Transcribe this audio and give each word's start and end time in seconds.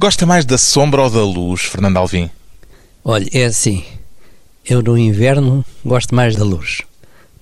Gosta 0.00 0.24
mais 0.24 0.44
da 0.44 0.56
sombra 0.56 1.02
ou 1.02 1.10
da 1.10 1.24
luz, 1.24 1.62
Fernando 1.62 1.96
Alvim? 1.96 2.30
Olha, 3.04 3.28
é 3.32 3.46
assim. 3.46 3.84
Eu 4.64 4.80
no 4.80 4.96
inverno 4.96 5.64
gosto 5.84 6.14
mais 6.14 6.36
da 6.36 6.44
luz. 6.44 6.82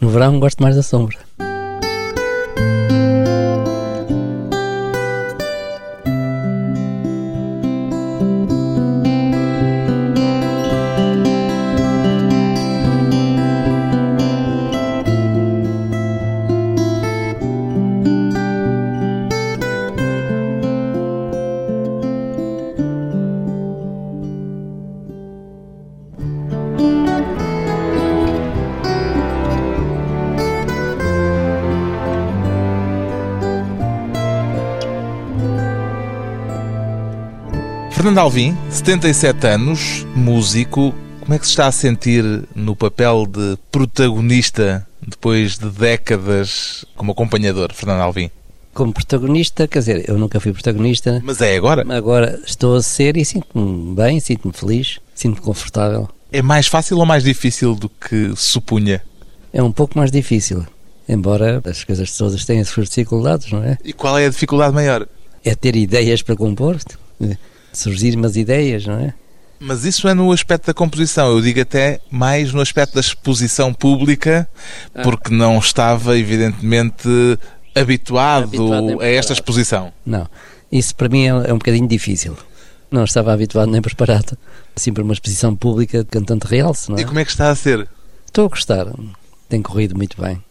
No 0.00 0.08
verão 0.08 0.40
gosto 0.40 0.62
mais 0.62 0.74
da 0.74 0.82
sombra. 0.82 1.19
Fernando 38.16 38.33
Alvim, 38.33 38.56
77 38.70 39.47
anos, 39.47 40.06
músico. 40.16 40.95
Como 41.20 41.34
é 41.34 41.38
que 41.38 41.45
se 41.45 41.51
está 41.51 41.66
a 41.66 41.73
sentir 41.73 42.25
no 42.55 42.75
papel 42.75 43.27
de 43.27 43.59
protagonista 43.70 44.87
depois 45.06 45.59
de 45.59 45.69
décadas 45.69 46.87
como 46.97 47.12
acompanhador, 47.12 47.75
Fernando 47.75 48.01
Alvim? 48.01 48.30
Como 48.73 48.91
protagonista, 48.91 49.69
quer 49.69 49.80
dizer, 49.80 50.09
eu 50.09 50.16
nunca 50.16 50.41
fui 50.41 50.51
protagonista. 50.55 51.20
Mas 51.23 51.42
é 51.42 51.59
agora? 51.59 51.84
Agora 51.95 52.41
estou 52.47 52.77
a 52.77 52.83
ser 52.83 53.19
e 53.19 53.25
sinto-me 53.25 53.95
bem, 53.95 54.19
sinto-me 54.19 54.55
feliz, 54.55 54.98
sinto-me 55.14 55.42
confortável. 55.42 56.09
É 56.33 56.41
mais 56.41 56.69
fácil 56.69 56.97
ou 56.97 57.05
mais 57.05 57.23
difícil 57.23 57.75
do 57.75 57.91
que 57.91 58.33
supunha? 58.34 59.03
É 59.53 59.62
um 59.62 59.70
pouco 59.70 59.98
mais 59.98 60.11
difícil, 60.11 60.64
embora 61.06 61.61
as 61.67 61.84
coisas 61.84 62.17
todas 62.17 62.47
tenham 62.47 62.64
suas 62.64 62.89
dificuldades, 62.89 63.53
não 63.53 63.62
é? 63.62 63.77
E 63.84 63.92
qual 63.92 64.17
é 64.17 64.25
a 64.25 64.30
dificuldade 64.30 64.75
maior? 64.75 65.06
É 65.45 65.55
ter 65.55 65.77
ideias 65.77 66.23
para 66.23 66.34
compor, 66.34 66.78
surgir 67.78 68.16
umas 68.16 68.36
ideias, 68.36 68.86
não 68.86 68.98
é? 68.98 69.14
Mas 69.58 69.84
isso 69.84 70.06
é 70.06 70.12
no 70.12 70.30
aspecto 70.32 70.66
da 70.66 70.74
composição, 70.74 71.28
eu 71.30 71.41
digo 71.41 71.60
até 71.60 71.98
mais 72.10 72.52
no 72.52 72.60
aspecto 72.60 72.94
da 72.94 73.00
exposição 73.00 73.72
pública, 73.72 74.46
Ah. 74.94 75.02
porque 75.02 75.33
não 75.33 75.58
estava, 75.58 76.18
evidentemente, 76.18 77.08
habituado, 77.74 78.44
Habituado 78.44 79.00
a 79.00 79.06
esta 79.06 79.33
exposição. 79.33 79.92
Não. 80.05 80.28
Isso 80.70 80.94
para 80.94 81.08
mim 81.08 81.24
é, 81.24 81.28
é 81.28 81.52
um 81.52 81.58
bocadinho 81.58 81.88
difícil. 81.88 82.36
Não 82.91 83.05
estava 83.05 83.33
habituado 83.33 83.70
nem 83.70 83.80
preparado. 83.80 84.36
Assim 84.74 84.92
para 84.92 85.02
uma 85.02 85.12
exposição 85.12 85.56
pública 85.56 85.98
de 86.05 86.11
cantante 86.11 86.46
realce, 86.46 86.90
não 86.90 86.98
é? 86.98 87.00
E 87.00 87.05
como 87.05 87.18
é 87.18 87.24
que 87.24 87.30
está 87.30 87.50
a 87.50 87.55
ser? 87.55 87.88
Estou 88.27 88.46
a 88.46 88.48
gostar. 88.48 88.86
Tem 89.48 89.62
corrido 89.62 89.96
muito 89.96 90.20
bem. 90.20 90.42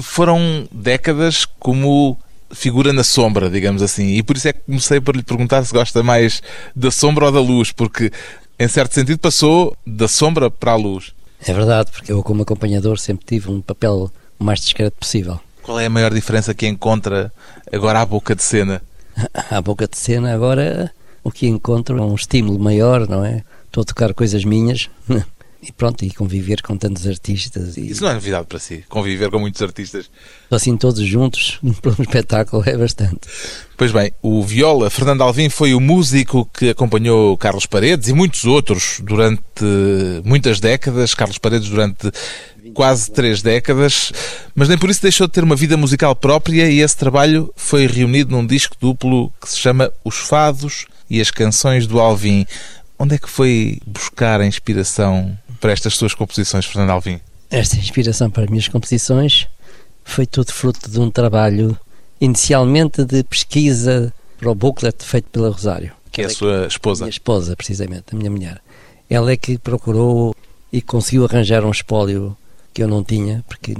Foram 0.00 0.66
décadas 0.72 1.44
como 1.44 2.18
figura 2.54 2.92
na 2.92 3.04
sombra, 3.04 3.50
digamos 3.50 3.82
assim, 3.82 4.16
e 4.16 4.22
por 4.22 4.36
isso 4.36 4.48
é 4.48 4.52
que 4.52 4.60
comecei 4.60 5.00
por 5.00 5.16
lhe 5.16 5.22
perguntar 5.22 5.64
se 5.64 5.72
gosta 5.72 6.02
mais 6.02 6.42
da 6.74 6.90
sombra 6.90 7.26
ou 7.26 7.32
da 7.32 7.40
luz, 7.40 7.72
porque 7.72 8.10
em 8.58 8.68
certo 8.68 8.94
sentido 8.94 9.18
passou 9.18 9.76
da 9.86 10.08
sombra 10.08 10.50
para 10.50 10.72
a 10.72 10.76
luz. 10.76 11.12
É 11.46 11.52
verdade, 11.52 11.90
porque 11.90 12.10
eu 12.12 12.22
como 12.22 12.42
acompanhador 12.42 12.98
sempre 12.98 13.26
tive 13.26 13.50
um 13.50 13.60
papel 13.60 14.10
o 14.38 14.44
mais 14.44 14.60
discreto 14.60 14.96
possível. 14.98 15.40
Qual 15.62 15.78
é 15.78 15.86
a 15.86 15.90
maior 15.90 16.12
diferença 16.12 16.54
que 16.54 16.66
encontra 16.66 17.32
agora 17.72 18.00
à 18.00 18.06
boca 18.06 18.34
de 18.34 18.42
cena? 18.42 18.82
À 19.50 19.60
boca 19.62 19.86
de 19.86 19.96
cena 19.96 20.34
agora 20.34 20.90
o 21.22 21.30
que 21.30 21.46
encontro 21.46 21.96
é 21.98 22.02
um 22.02 22.14
estímulo 22.14 22.58
maior, 22.58 23.08
não 23.08 23.24
é? 23.24 23.42
Estou 23.66 23.82
a 23.82 23.84
tocar 23.84 24.12
coisas 24.12 24.44
minhas 24.44 24.90
e 25.66 25.72
pronto, 25.72 26.04
e 26.04 26.10
conviver 26.10 26.60
com 26.62 26.76
tantos 26.76 27.06
artistas 27.06 27.76
e 27.76 27.90
Isso 27.90 28.02
não 28.02 28.10
é 28.10 28.14
novidade 28.14 28.46
para 28.46 28.58
si, 28.58 28.84
conviver 28.88 29.30
com 29.30 29.38
muitos 29.38 29.62
artistas. 29.62 30.10
assim 30.50 30.76
todos 30.76 31.00
juntos 31.00 31.58
para 31.80 31.92
um 31.98 32.02
espetáculo 32.02 32.62
é 32.66 32.76
bastante. 32.76 33.20
Pois 33.76 33.90
bem, 33.90 34.12
o 34.22 34.42
Viola 34.42 34.90
Fernando 34.90 35.22
Alvim 35.22 35.48
foi 35.48 35.74
o 35.74 35.80
músico 35.80 36.48
que 36.52 36.70
acompanhou 36.70 37.36
Carlos 37.36 37.66
Paredes 37.66 38.08
e 38.08 38.12
muitos 38.12 38.44
outros 38.44 39.00
durante 39.02 39.42
muitas 40.24 40.60
décadas. 40.60 41.14
Carlos 41.14 41.38
Paredes 41.38 41.68
durante 41.68 42.12
quase 42.72 43.10
três 43.10 43.42
décadas, 43.42 44.12
mas 44.54 44.68
nem 44.68 44.78
por 44.78 44.90
isso 44.90 45.02
deixou 45.02 45.26
de 45.26 45.32
ter 45.32 45.44
uma 45.44 45.56
vida 45.56 45.76
musical 45.76 46.14
própria 46.14 46.68
e 46.68 46.80
esse 46.80 46.96
trabalho 46.96 47.52
foi 47.56 47.86
reunido 47.86 48.30
num 48.30 48.46
disco 48.46 48.76
duplo 48.80 49.32
que 49.40 49.48
se 49.48 49.58
chama 49.58 49.92
Os 50.04 50.16
Fados 50.16 50.86
e 51.08 51.20
as 51.20 51.30
Canções 51.30 51.86
do 51.86 52.00
Alvim. 52.00 52.46
Onde 52.98 53.16
é 53.16 53.18
que 53.18 53.28
foi 53.28 53.80
buscar 53.86 54.40
a 54.40 54.46
inspiração 54.46 55.36
para 55.64 55.72
estas 55.72 55.94
suas 55.94 56.12
composições, 56.12 56.66
Fernando 56.66 56.90
Alvim? 56.90 57.18
Esta 57.50 57.76
inspiração 57.76 58.28
para 58.28 58.44
as 58.44 58.50
minhas 58.50 58.68
composições 58.68 59.48
foi 60.04 60.26
tudo 60.26 60.52
fruto 60.52 60.90
de 60.90 61.00
um 61.00 61.10
trabalho 61.10 61.74
inicialmente 62.20 63.02
de 63.02 63.24
pesquisa 63.24 64.12
para 64.36 64.50
o 64.50 64.54
booklet 64.54 65.02
feito 65.02 65.30
pela 65.30 65.48
Rosário. 65.48 65.90
Que 66.12 66.20
é 66.20 66.26
a 66.26 66.28
Ela 66.28 66.34
sua 66.34 66.66
esposa. 66.66 67.04
minha 67.04 67.10
esposa, 67.10 67.56
precisamente, 67.56 68.04
a 68.12 68.14
minha 68.14 68.30
mulher. 68.30 68.60
Ela 69.08 69.32
é 69.32 69.38
que 69.38 69.56
procurou 69.56 70.36
e 70.70 70.82
conseguiu 70.82 71.24
arranjar 71.24 71.64
um 71.64 71.70
espólio 71.70 72.36
que 72.74 72.82
eu 72.82 72.88
não 72.88 73.02
tinha, 73.02 73.42
porque 73.48 73.74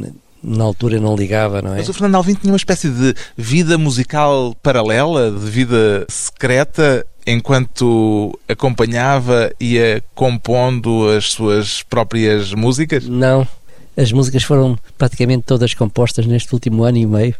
na- 0.44 0.64
altura 0.64 1.00
não 1.00 1.16
ligava, 1.16 1.62
não 1.62 1.72
é? 1.74 1.78
Mas 1.78 1.88
o 1.88 1.92
Fernando 1.92 2.16
Alvim 2.16 2.34
tinha 2.34 2.52
uma 2.52 2.56
espécie 2.56 2.88
de 2.90 3.14
vida 3.36 3.78
musical 3.78 4.54
paralela, 4.62 5.30
de 5.30 5.50
vida 5.50 6.04
secreta, 6.08 7.04
enquanto 7.26 8.38
acompanhava 8.48 9.50
e 9.58 9.74
ia 9.74 10.02
compondo 10.14 11.08
as 11.08 11.32
suas 11.32 11.82
próprias 11.82 12.52
músicas? 12.52 13.06
Não, 13.06 13.46
as 13.96 14.12
músicas 14.12 14.42
foram 14.42 14.78
praticamente 14.98 15.44
todas 15.46 15.72
compostas 15.74 16.26
neste 16.26 16.52
último 16.52 16.84
ano 16.84 16.98
e 16.98 17.06
meio, 17.06 17.34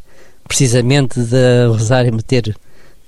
precisamente 0.49 1.21
da 1.21 1.67
Rosário 1.69 2.15
me 2.15 2.23
ter 2.23 2.57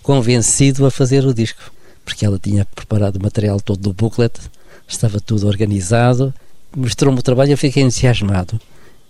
convencido 0.02 0.86
a 0.86 0.90
fazer 0.90 1.24
o 1.24 1.34
disco, 1.34 1.60
porque 2.04 2.24
ela 2.24 2.38
tinha 2.38 2.64
preparado 2.64 3.16
o 3.16 3.22
material 3.22 3.60
todo 3.60 3.80
do 3.80 3.92
booklet, 3.92 4.34
estava 4.86 5.18
tudo 5.20 5.46
organizado, 5.48 6.32
mostrou-me 6.76 7.18
o 7.18 7.22
trabalho 7.22 7.50
e 7.50 7.52
eu 7.52 7.58
fiquei 7.58 7.82
entusiasmado 7.82 8.60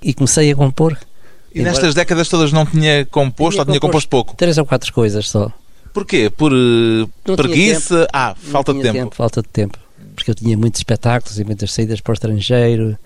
e 0.07 0.15
comecei 0.15 0.53
a 0.53 0.55
compor. 0.55 0.97
E 1.53 1.63
nestas 1.63 1.95
décadas 1.95 2.29
todas 2.29 2.53
não 2.53 2.65
tinha 2.65 3.05
composto 3.07 3.55
Tinha 3.55 3.63
ou 3.63 3.67
tinha 3.67 3.81
composto 3.81 4.09
pouco? 4.09 4.37
Três 4.37 4.57
ou 4.57 4.65
quatro 4.65 4.93
coisas 4.93 5.29
só. 5.29 5.51
Porquê? 5.93 6.31
Por 6.31 6.53
eh, 6.53 7.35
preguiça? 7.37 8.07
Ah, 8.13 8.37
Não 8.45 8.53
falta 8.53 8.73
de 8.73 8.81
tinha 8.81 8.93
tempo. 8.93 9.17
Falta 9.17 9.43
de 9.43 9.49
tempo. 9.49 9.79
Porque 10.15 10.31
eu 10.31 10.35
tinha 10.35 10.57
muitos 10.57 10.79
espetáculos 10.81 11.39
e 11.41 11.45
muitas 11.45 11.73
saídas 11.73 12.01
para 12.01 12.13
o 12.13 12.15
estrangeiro 12.15 12.97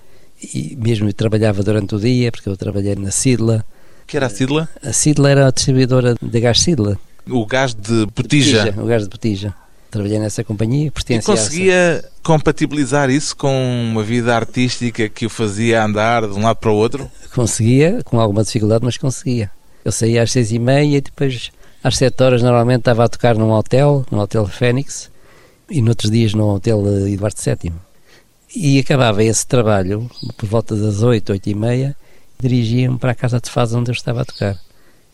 e 0.42 0.76
mesmo 0.78 1.10
trabalhava 1.12 1.62
durante 1.62 1.94
o 1.94 1.98
dia, 2.00 2.30
porque 2.30 2.48
eu 2.48 2.56
trabalhei 2.56 2.94
na 2.96 3.10
Sidla. 3.10 3.64
que 4.06 4.16
era 4.16 4.26
a 4.26 4.30
Sidla? 4.30 4.68
A 4.82 4.92
Sidla 4.92 5.30
era 5.30 5.46
a 5.46 5.50
distribuidora 5.50 6.16
de 6.20 6.40
gás 6.40 6.60
Sidla. 6.60 6.98
O 7.28 7.46
gás 7.46 7.72
de 7.72 8.06
botija. 8.06 8.74
O 8.76 8.86
gás 8.86 9.04
de 9.04 9.08
botija. 9.08 9.54
Trabalhei 9.90 10.18
nessa 10.18 10.44
companhia, 10.44 10.86
E 10.86 10.90
pertencia 10.90 11.32
a 11.32 11.36
essa- 11.36 11.44
conseguia 11.44 12.04
compatibilizar 12.22 13.10
isso 13.10 13.36
com 13.36 13.50
uma 13.90 14.02
vida 14.04 14.34
artística 14.36 15.08
que 15.08 15.26
o 15.26 15.30
fazia 15.30 15.82
andar 15.84 16.22
de 16.28 16.34
um 16.34 16.42
lado 16.42 16.56
para 16.56 16.70
o 16.70 16.76
outro? 16.76 17.10
Conseguia, 17.34 18.00
com 18.04 18.20
alguma 18.20 18.44
dificuldade, 18.44 18.84
mas 18.84 18.96
conseguia. 18.96 19.50
Eu 19.84 19.90
saía 19.92 20.22
às 20.22 20.30
seis 20.30 20.52
e 20.52 20.58
meia 20.58 20.98
e 20.98 21.00
depois 21.00 21.50
às 21.82 21.96
sete 21.96 22.22
horas 22.22 22.42
normalmente 22.42 22.80
estava 22.80 23.04
a 23.04 23.08
tocar 23.08 23.34
num 23.36 23.50
hotel, 23.50 24.04
no 24.10 24.18
Hotel 24.20 24.46
Fênix, 24.46 25.10
e 25.68 25.80
noutros 25.82 26.10
dias 26.10 26.34
no 26.34 26.54
Hotel 26.54 26.80
Eduardo 27.08 27.36
VII. 27.42 27.72
E 28.54 28.78
acabava 28.78 29.22
esse 29.24 29.46
trabalho 29.46 30.10
por 30.36 30.48
volta 30.48 30.74
das 30.76 31.02
oito, 31.02 31.32
oito 31.32 31.48
e 31.48 31.54
meia, 31.54 31.96
dirigia-me 32.38 32.98
para 32.98 33.12
a 33.12 33.14
casa 33.14 33.40
de 33.40 33.50
fase 33.50 33.76
onde 33.76 33.90
eu 33.90 33.94
estava 33.94 34.22
a 34.22 34.24
tocar, 34.24 34.58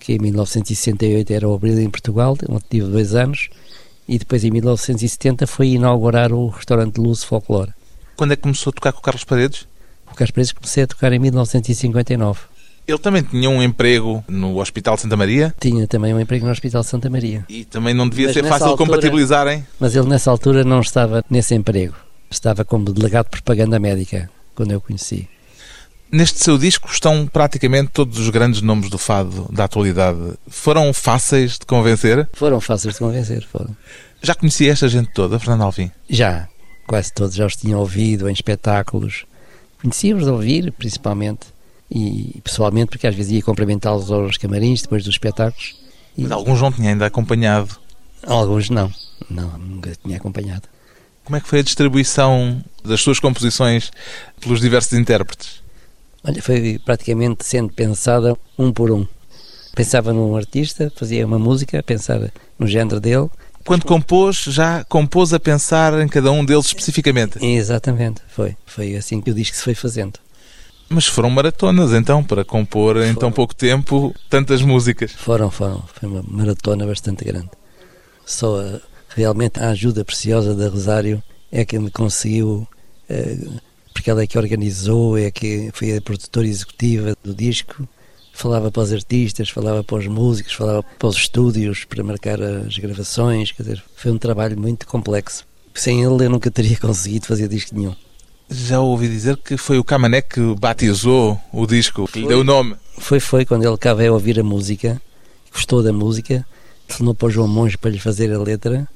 que 0.01 0.15
em 0.15 0.19
1968 0.19 1.33
era 1.33 1.49
o 1.49 1.55
Abril 1.55 1.79
em 1.81 1.91
Portugal, 1.91 2.37
onde 2.49 2.65
tive 2.71 2.87
dois 2.89 3.15
anos, 3.15 3.49
e 4.09 4.19
depois 4.19 4.45
em 4.45 4.51
1970 4.51 5.47
foi 5.47 5.69
inaugurar 5.69 6.33
o 6.33 6.49
restaurante 6.49 6.99
Luz 6.99 7.23
Folclore. 7.25 7.73
Quando 8.17 8.33
é 8.33 8.37
que 8.37 8.43
começou 8.43 8.71
a 8.71 8.75
tocar 8.75 8.93
com 8.93 8.99
o 9.01 9.03
Carlos 9.03 9.25
Paredes? 9.25 9.67
O 10.11 10.15
Carlos 10.15 10.31
Presos 10.31 10.53
comecei 10.53 10.85
a 10.85 10.87
tocar 10.87 11.13
em 11.13 11.19
1959. 11.19 12.41
Ele 12.87 12.99
também 12.99 13.23
tinha 13.23 13.51
um 13.51 13.61
emprego 13.63 14.25
no 14.29 14.59
Hospital 14.61 14.97
Santa 14.97 15.17
Maria 15.17 15.53
Tinha 15.61 15.89
também 15.89 16.15
um 16.15 16.21
emprego 16.21 16.47
no 16.47 16.53
Hospital 16.53 16.85
Santa 16.85 17.11
Maria. 17.11 17.45
e 17.49 17.65
também 17.65 17.93
não 17.93 18.09
devia 18.09 18.27
Mas 18.27 18.35
ser 18.35 18.45
fácil 18.45 18.69
altura- 18.69 18.87
compatibilizarem. 18.91 19.67
Mas 19.81 19.97
ele 19.97 20.07
nessa 20.07 20.31
altura 20.31 20.63
não 20.65 20.81
estava 20.81 21.25
nesse 21.29 21.55
emprego. 21.55 21.95
Estava 22.31 22.65
como 22.65 22.85
delegado 22.93 23.25
de 23.27 23.31
propaganda 23.33 23.79
médica, 23.81 24.31
quando 24.55 24.71
eu 24.71 24.79
o 24.79 24.81
conheci. 24.81 25.29
Neste 26.11 26.43
seu 26.43 26.57
disco 26.57 26.89
estão 26.91 27.27
praticamente 27.27 27.91
todos 27.93 28.19
os 28.19 28.29
grandes 28.31 28.63
nomes 28.63 28.89
do 28.89 28.97
fado 28.99 29.49
da 29.53 29.65
atualidade. 29.65 30.35
Foram 30.49 30.93
fáceis 30.93 31.59
de 31.59 31.67
convencer? 31.67 32.29
Foram 32.33 32.61
fáceis 32.61 32.95
de 32.95 33.01
convencer, 33.01 33.45
foram. 33.47 33.77
Já 34.23 34.35
conhecia 34.35 34.73
esta 34.73 34.89
gente 34.89 35.11
toda, 35.13 35.39
Fernando 35.39 35.63
Alvim? 35.63 35.91
Já, 36.09 36.49
quase 36.87 37.13
todos 37.13 37.35
já 37.35 37.45
os 37.45 37.57
tinham 37.57 37.81
ouvido 37.81 38.29
em 38.29 38.33
espetáculos. 38.33 39.27
Conhecia-os 39.83 40.25
de 40.25 40.31
ouvir, 40.31 40.73
principalmente. 40.73 41.47
E 41.91 42.41
pessoalmente, 42.43 42.91
porque 42.91 43.07
às 43.07 43.15
vezes 43.15 43.33
ia 43.33 43.43
cumprimentá-los 43.43 44.11
aos 44.11 44.37
camarins 44.37 44.83
depois 44.83 45.05
dos 45.05 45.15
espetáculos. 45.15 45.77
E 46.17 46.23
Mas 46.23 46.33
alguns 46.33 46.61
não 46.61 46.73
tinha 46.73 46.91
ainda 46.91 47.07
acompanhado. 47.07 47.77
alguns 48.27 48.71
não. 48.71 48.93
Não, 49.31 49.57
nunca 49.59 49.93
tinha 50.05 50.17
acompanhado. 50.17 50.63
Como 51.25 51.37
é 51.37 51.41
que 51.41 51.49
foi 51.49 51.61
a 51.61 51.63
distribuição 51.63 52.63
das 52.85 53.01
suas 53.01 53.19
composições 53.21 53.91
pelos 54.41 54.61
diversos 54.61 54.93
intérpretes? 54.99 55.63
Olha, 56.27 56.43
foi 56.43 56.79
praticamente 56.85 57.45
sendo 57.45 57.73
pensada 57.73 58.37
um 58.59 58.73
por 58.73 58.91
um. 58.91 59.07
Pensava 59.75 60.13
num 60.13 60.35
artista, 60.35 60.93
fazia 60.97 61.27
uma 61.27 61.39
música, 61.39 61.83
pensava 61.83 62.33
no 62.59 62.67
género 62.67 62.99
dele. 62.99 63.29
Quando 63.65 63.85
compôs, 63.85 64.45
já 64.45 64.85
compôs 64.85 65.35
a 65.35 65.41
pensar 65.41 66.01
em 66.01 66.09
cada 66.09 66.31
um 66.31 66.45
deles 66.45 66.67
especificamente? 66.67 67.45
Exatamente, 67.45 68.23
foi. 68.29 68.57
Foi 68.65 68.97
assim 68.97 69.21
que 69.21 69.31
o 69.31 69.35
disco 69.35 69.57
se 69.57 69.63
foi 69.63 69.75
fazendo. 69.75 70.19
Mas 70.89 71.07
foram 71.07 71.29
maratonas 71.31 71.93
então, 71.93 72.23
para 72.23 72.45
compor 72.45 72.95
foram. 72.95 73.07
em 73.07 73.15
tão 73.15 73.33
pouco 73.33 73.55
tempo 73.55 74.15
tantas 74.31 74.63
músicas? 74.63 75.13
Foram, 75.13 75.51
foram. 75.51 75.83
Foi 75.95 76.09
uma 76.09 76.25
maratona 76.27 76.87
bastante 76.87 77.25
grande. 77.25 77.51
Só 78.25 78.61
a, 78.61 78.81
realmente 79.15 79.61
a 79.61 79.71
ajuda 79.71 80.05
preciosa 80.05 80.55
da 80.55 80.69
Rosário 80.69 81.23
é 81.51 81.65
que 81.65 81.79
me 81.79 81.91
conseguiu, 81.91 82.67
eh, 83.09 83.37
porque 83.97 84.11
ela 84.11 84.23
é 84.23 84.27
que 84.27 84.37
organizou, 84.37 85.17
é 85.17 85.31
que 85.31 85.71
foi 85.73 85.97
a 85.97 86.03
produtora 86.03 86.47
executiva 86.47 87.17
do 87.25 87.35
disco, 87.35 87.89
falava 88.31 88.71
para 88.71 88.83
os 88.83 88.93
artistas, 88.93 89.49
falava 89.49 89.83
para 89.83 89.97
os 89.97 90.07
músicos, 90.07 90.53
falava 90.53 90.83
para 90.83 91.09
os 91.09 91.17
estúdios 91.17 91.85
para 91.85 92.05
marcar 92.05 92.39
as 92.43 92.77
gravações, 92.77 93.53
quer 93.53 93.63
dizer, 93.63 93.83
foi 93.97 94.13
um 94.13 94.19
trabalho 94.19 94.61
muito 94.61 94.87
complexo. 94.87 95.47
Sem 95.75 96.05
ele 96.05 96.27
eu 96.27 96.29
nunca 96.29 96.51
teria 96.51 96.77
conseguido 96.79 97.27
fazer 97.27 97.49
disco 97.49 97.75
nenhum. 97.75 97.95
Já 98.51 98.81
ouvi 98.81 99.09
dizer 99.09 99.39
que 99.39 99.57
foi 99.57 99.79
o 99.79 99.85
Camané 99.85 100.21
que 100.21 100.43
batizou 100.57 101.41
o 101.51 101.67
disco, 101.67 102.07
que 102.07 102.21
lhe 102.21 102.29
deu 102.29 102.41
o 102.41 102.45
nome. 102.45 102.77
Foi, 102.99 103.19
foi, 103.19 103.47
quando 103.47 103.65
ele 103.65 103.79
cá 103.79 103.95
veio 103.95 104.13
ouvir 104.13 104.39
a 104.39 104.45
música, 104.45 105.01
gostou 105.51 105.83
da 105.83 105.91
música, 105.91 106.47
telefonou 106.87 107.15
para 107.15 107.29
o 107.29 107.31
João 107.31 107.49
Monge 107.49 107.79
para 107.79 107.91
lhe 107.91 107.99
fazer 107.99 108.31
a 108.31 108.39
letra 108.39 108.87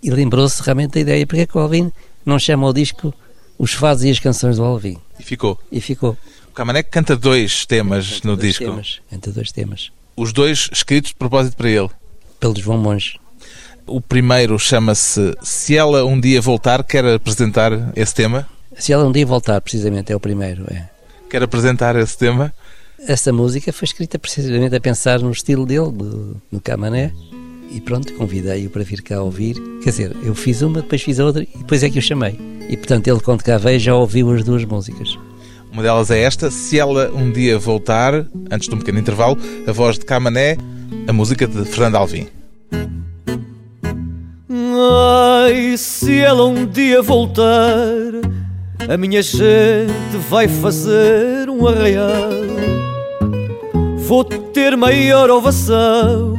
e 0.00 0.10
lembrou-se 0.10 0.62
realmente 0.62 0.92
da 0.92 1.00
ideia, 1.00 1.26
porque 1.26 1.42
é 1.42 1.46
que 1.46 1.58
o 1.58 1.60
Alvin 1.60 1.90
não 2.24 2.38
chama 2.38 2.68
o 2.68 2.72
disco 2.72 3.12
Os 3.58 3.72
Fados 3.72 4.04
e 4.04 4.10
as 4.10 4.18
Canções 4.18 4.56
do 4.56 4.64
Alvin? 4.64 4.98
E 5.18 5.22
ficou. 5.22 5.58
E 5.70 5.80
ficou. 5.80 6.16
O 6.48 6.52
Camané 6.52 6.82
canta 6.82 7.16
dois 7.16 7.66
temas 7.66 8.14
canta 8.14 8.28
no 8.28 8.36
dois 8.36 8.48
disco. 8.48 8.64
Temas, 8.64 9.00
canta 9.10 9.32
dois 9.32 9.52
temas. 9.52 9.92
Os 10.16 10.32
dois 10.32 10.68
escritos 10.72 11.10
de 11.10 11.16
propósito 11.16 11.56
para 11.56 11.68
ele. 11.68 11.90
Pelo 12.38 12.56
João 12.56 12.78
Monge. 12.78 13.18
O 13.86 14.00
primeiro 14.00 14.58
chama-se 14.58 15.34
Se 15.42 15.76
Ela 15.76 16.04
Um 16.04 16.18
Dia 16.18 16.40
Voltar, 16.40 16.82
quer 16.84 17.04
apresentar 17.04 17.72
esse 17.96 18.14
tema? 18.14 18.48
Se 18.76 18.92
ela 18.92 19.06
um 19.06 19.12
dia 19.12 19.24
voltar, 19.24 19.60
precisamente, 19.60 20.12
é 20.12 20.16
o 20.16 20.20
primeiro. 20.20 20.64
É. 20.72 20.88
Quer 21.30 21.42
apresentar 21.42 21.94
esse 21.96 22.16
tema? 22.16 22.52
Essa 23.06 23.32
música 23.32 23.72
foi 23.72 23.86
escrita 23.86 24.18
precisamente 24.18 24.74
a 24.74 24.80
pensar 24.80 25.20
no 25.20 25.30
estilo 25.30 25.66
dele, 25.66 25.92
do, 25.92 26.40
no 26.50 26.60
Camané. 26.60 27.12
E 27.70 27.80
pronto, 27.80 28.12
convidei-o 28.14 28.70
para 28.70 28.82
vir 28.82 29.02
cá 29.02 29.22
ouvir. 29.22 29.54
Quer 29.82 29.90
dizer, 29.90 30.16
eu 30.22 30.34
fiz 30.34 30.62
uma, 30.62 30.80
depois 30.80 31.02
fiz 31.02 31.18
a 31.20 31.24
outra 31.24 31.42
e 31.42 31.58
depois 31.58 31.82
é 31.82 31.90
que 31.90 31.98
o 31.98 32.02
chamei. 32.02 32.38
E 32.68 32.76
portanto, 32.76 33.08
ele, 33.08 33.20
quando 33.20 33.42
cá 33.42 33.58
veio, 33.58 33.78
já 33.78 33.94
ouviu 33.94 34.32
as 34.32 34.42
duas 34.42 34.64
músicas. 34.64 35.18
Uma 35.72 35.82
delas 35.82 36.10
é 36.10 36.20
esta: 36.20 36.50
Se 36.50 36.78
ela 36.78 37.10
um 37.12 37.30
dia 37.30 37.58
voltar, 37.58 38.26
antes 38.50 38.68
de 38.68 38.74
um 38.74 38.78
pequeno 38.78 38.98
intervalo, 38.98 39.36
a 39.66 39.72
voz 39.72 39.98
de 39.98 40.04
Camané, 40.04 40.56
a 41.06 41.12
música 41.12 41.46
de 41.46 41.64
Fernando 41.64 41.96
Alvim. 41.96 42.28
Ai, 45.46 45.76
se 45.76 46.18
ela 46.18 46.44
um 46.46 46.66
dia 46.66 47.00
voltar 47.02 48.34
a 48.88 48.98
minha 48.98 49.22
gente 49.22 50.16
vai 50.28 50.46
fazer 50.46 51.48
um 51.48 51.66
arraial. 51.66 52.30
Vou 53.96 54.24
ter 54.24 54.76
maior 54.76 55.30
ovação 55.30 56.34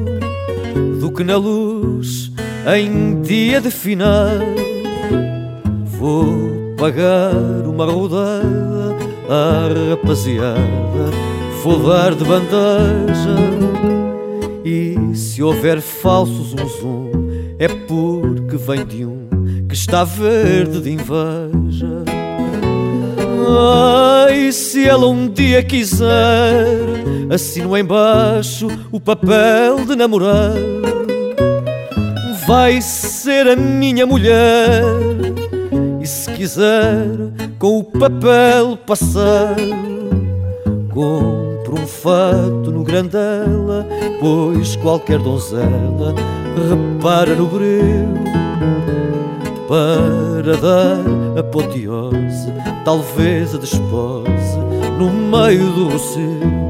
do 1.00 1.12
que 1.12 1.24
na 1.24 1.38
luz 1.38 2.31
em 2.77 3.22
dia 3.22 3.60
de 3.60 3.72
final. 3.72 4.38
Vou 6.07 6.75
pagar 6.77 7.33
uma 7.65 7.83
rodada 7.83 8.95
à 9.27 9.89
rapaziada, 9.89 10.59
vou 11.63 11.79
dar 11.79 12.13
de 12.13 12.23
bandeja. 12.23 13.35
E 14.63 15.15
se 15.15 15.41
houver 15.41 15.81
falso 15.81 16.43
zum 16.43 16.69
zum, 16.69 17.11
é 17.57 17.67
porque 17.67 18.55
vem 18.55 18.85
de 18.85 19.03
um 19.03 19.27
que 19.67 19.73
está 19.73 20.03
verde 20.03 20.79
de 20.79 20.91
inveja. 20.91 22.03
Ai, 24.29 24.51
se 24.51 24.87
ela 24.87 25.07
um 25.07 25.27
dia 25.27 25.63
quiser, 25.63 26.85
assino 27.33 27.75
embaixo 27.75 28.67
o 28.91 28.99
papel 28.99 29.83
de 29.87 29.95
namorar. 29.95 30.53
Vai 32.45 32.79
ser 32.79 33.47
a 33.47 33.55
minha 33.55 34.05
mulher, 34.05 34.83
se 36.45 36.59
quiser, 36.59 37.07
com 37.57 37.80
o 37.80 37.83
papel 37.83 38.77
passar, 38.86 39.56
compro 40.94 41.74
um 41.74 41.88
fato 41.88 42.71
no 42.71 42.83
Grandela, 42.83 43.88
pois 44.19 44.75
qualquer 44.75 45.18
donzela 45.18 46.13
repara 46.69 47.33
no 47.36 47.47
brilho 47.47 48.25
para 49.68 50.56
dar 50.57 51.39
apoteose, 51.39 52.53
talvez 52.83 53.56
a 53.56 53.57
despose 53.57 54.59
no 55.00 55.09
meio 55.12 55.71
do 55.71 55.89
rocio. 55.89 56.65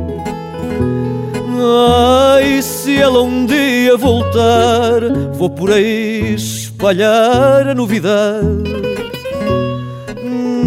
Ai, 2.38 2.62
se 2.62 2.98
ela 2.98 3.22
um 3.22 3.46
dia 3.46 3.98
voltar, 3.98 5.02
vou 5.34 5.50
por 5.50 5.72
aí 5.72 6.36
espalhar 6.36 7.68
a 7.68 7.76
novidade. 7.76 8.95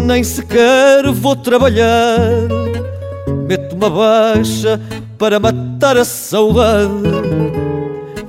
Nem 0.09 0.23
sequer 0.23 1.05
vou 1.11 1.35
trabalhar, 1.35 2.17
meto 3.47 3.75
uma 3.75 3.91
baixa 3.91 4.81
para 5.19 5.39
matar 5.39 5.97
a 5.97 6.03
saudade. 6.03 7.03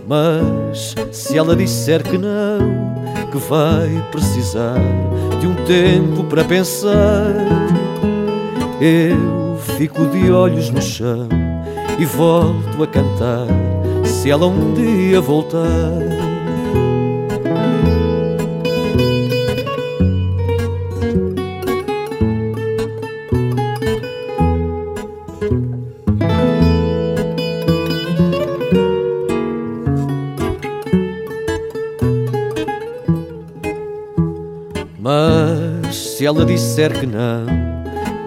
Mas 0.06 0.94
se 1.11 1.38
ela 1.38 1.56
disser 1.56 2.03
que 2.03 2.19
não, 2.19 2.61
que 3.32 3.38
vai 3.38 3.88
precisar 4.12 4.79
de 5.41 5.47
um 5.47 5.55
tempo 5.65 6.25
para 6.25 6.44
pensar. 6.44 7.35
Eu 8.79 9.59
fico 9.79 10.05
de 10.05 10.31
olhos 10.31 10.69
no 10.69 10.83
chão 10.83 11.31
e 11.99 12.05
volto 12.05 12.83
a 12.83 12.87
cantar 12.87 13.47
se 14.05 14.31
ela 14.31 14.47
um 14.47 14.75
dia 14.75 15.19
voltar. 15.19 16.19
Ela 36.30 36.44
disser 36.44 36.92
que 36.92 37.06
não, 37.06 37.44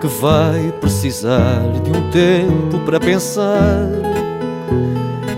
que 0.02 0.08
vai 0.20 0.74
precisar 0.82 1.62
de 1.82 1.90
um 1.90 2.12
tempo 2.12 2.78
para 2.86 3.00
pensar, 3.00 3.88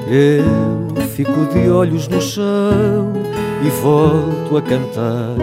eu 0.08 0.96
fico 1.10 1.46
de 1.54 1.70
olhos 1.70 2.08
no 2.08 2.20
chão 2.20 3.14
e 3.64 3.70
volto 3.82 4.58
a 4.58 4.62
cantar. 4.64 5.36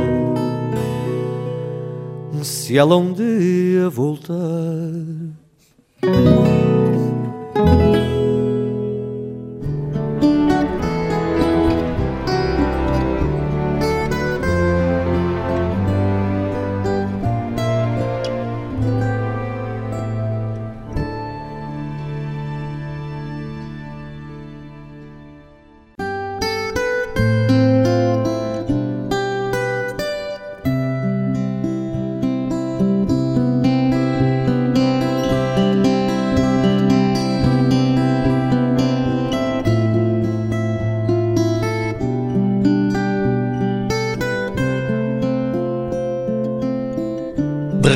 Se 2.43 2.77
ela 2.77 2.97
um 2.97 3.13
dia 3.13 3.89
voltar. 3.89 5.12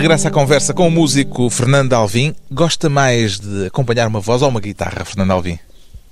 Regresso 0.06 0.28
à 0.28 0.30
conversa 0.30 0.72
com 0.72 0.86
o 0.86 0.90
músico 0.90 1.50
Fernando 1.50 1.92
Alvim, 1.92 2.32
gosta 2.48 2.88
mais 2.88 3.40
de 3.40 3.66
acompanhar 3.66 4.06
uma 4.06 4.20
voz 4.20 4.40
ou 4.40 4.48
uma 4.48 4.60
guitarra, 4.60 5.04
Fernando 5.04 5.32
Alvim? 5.32 5.58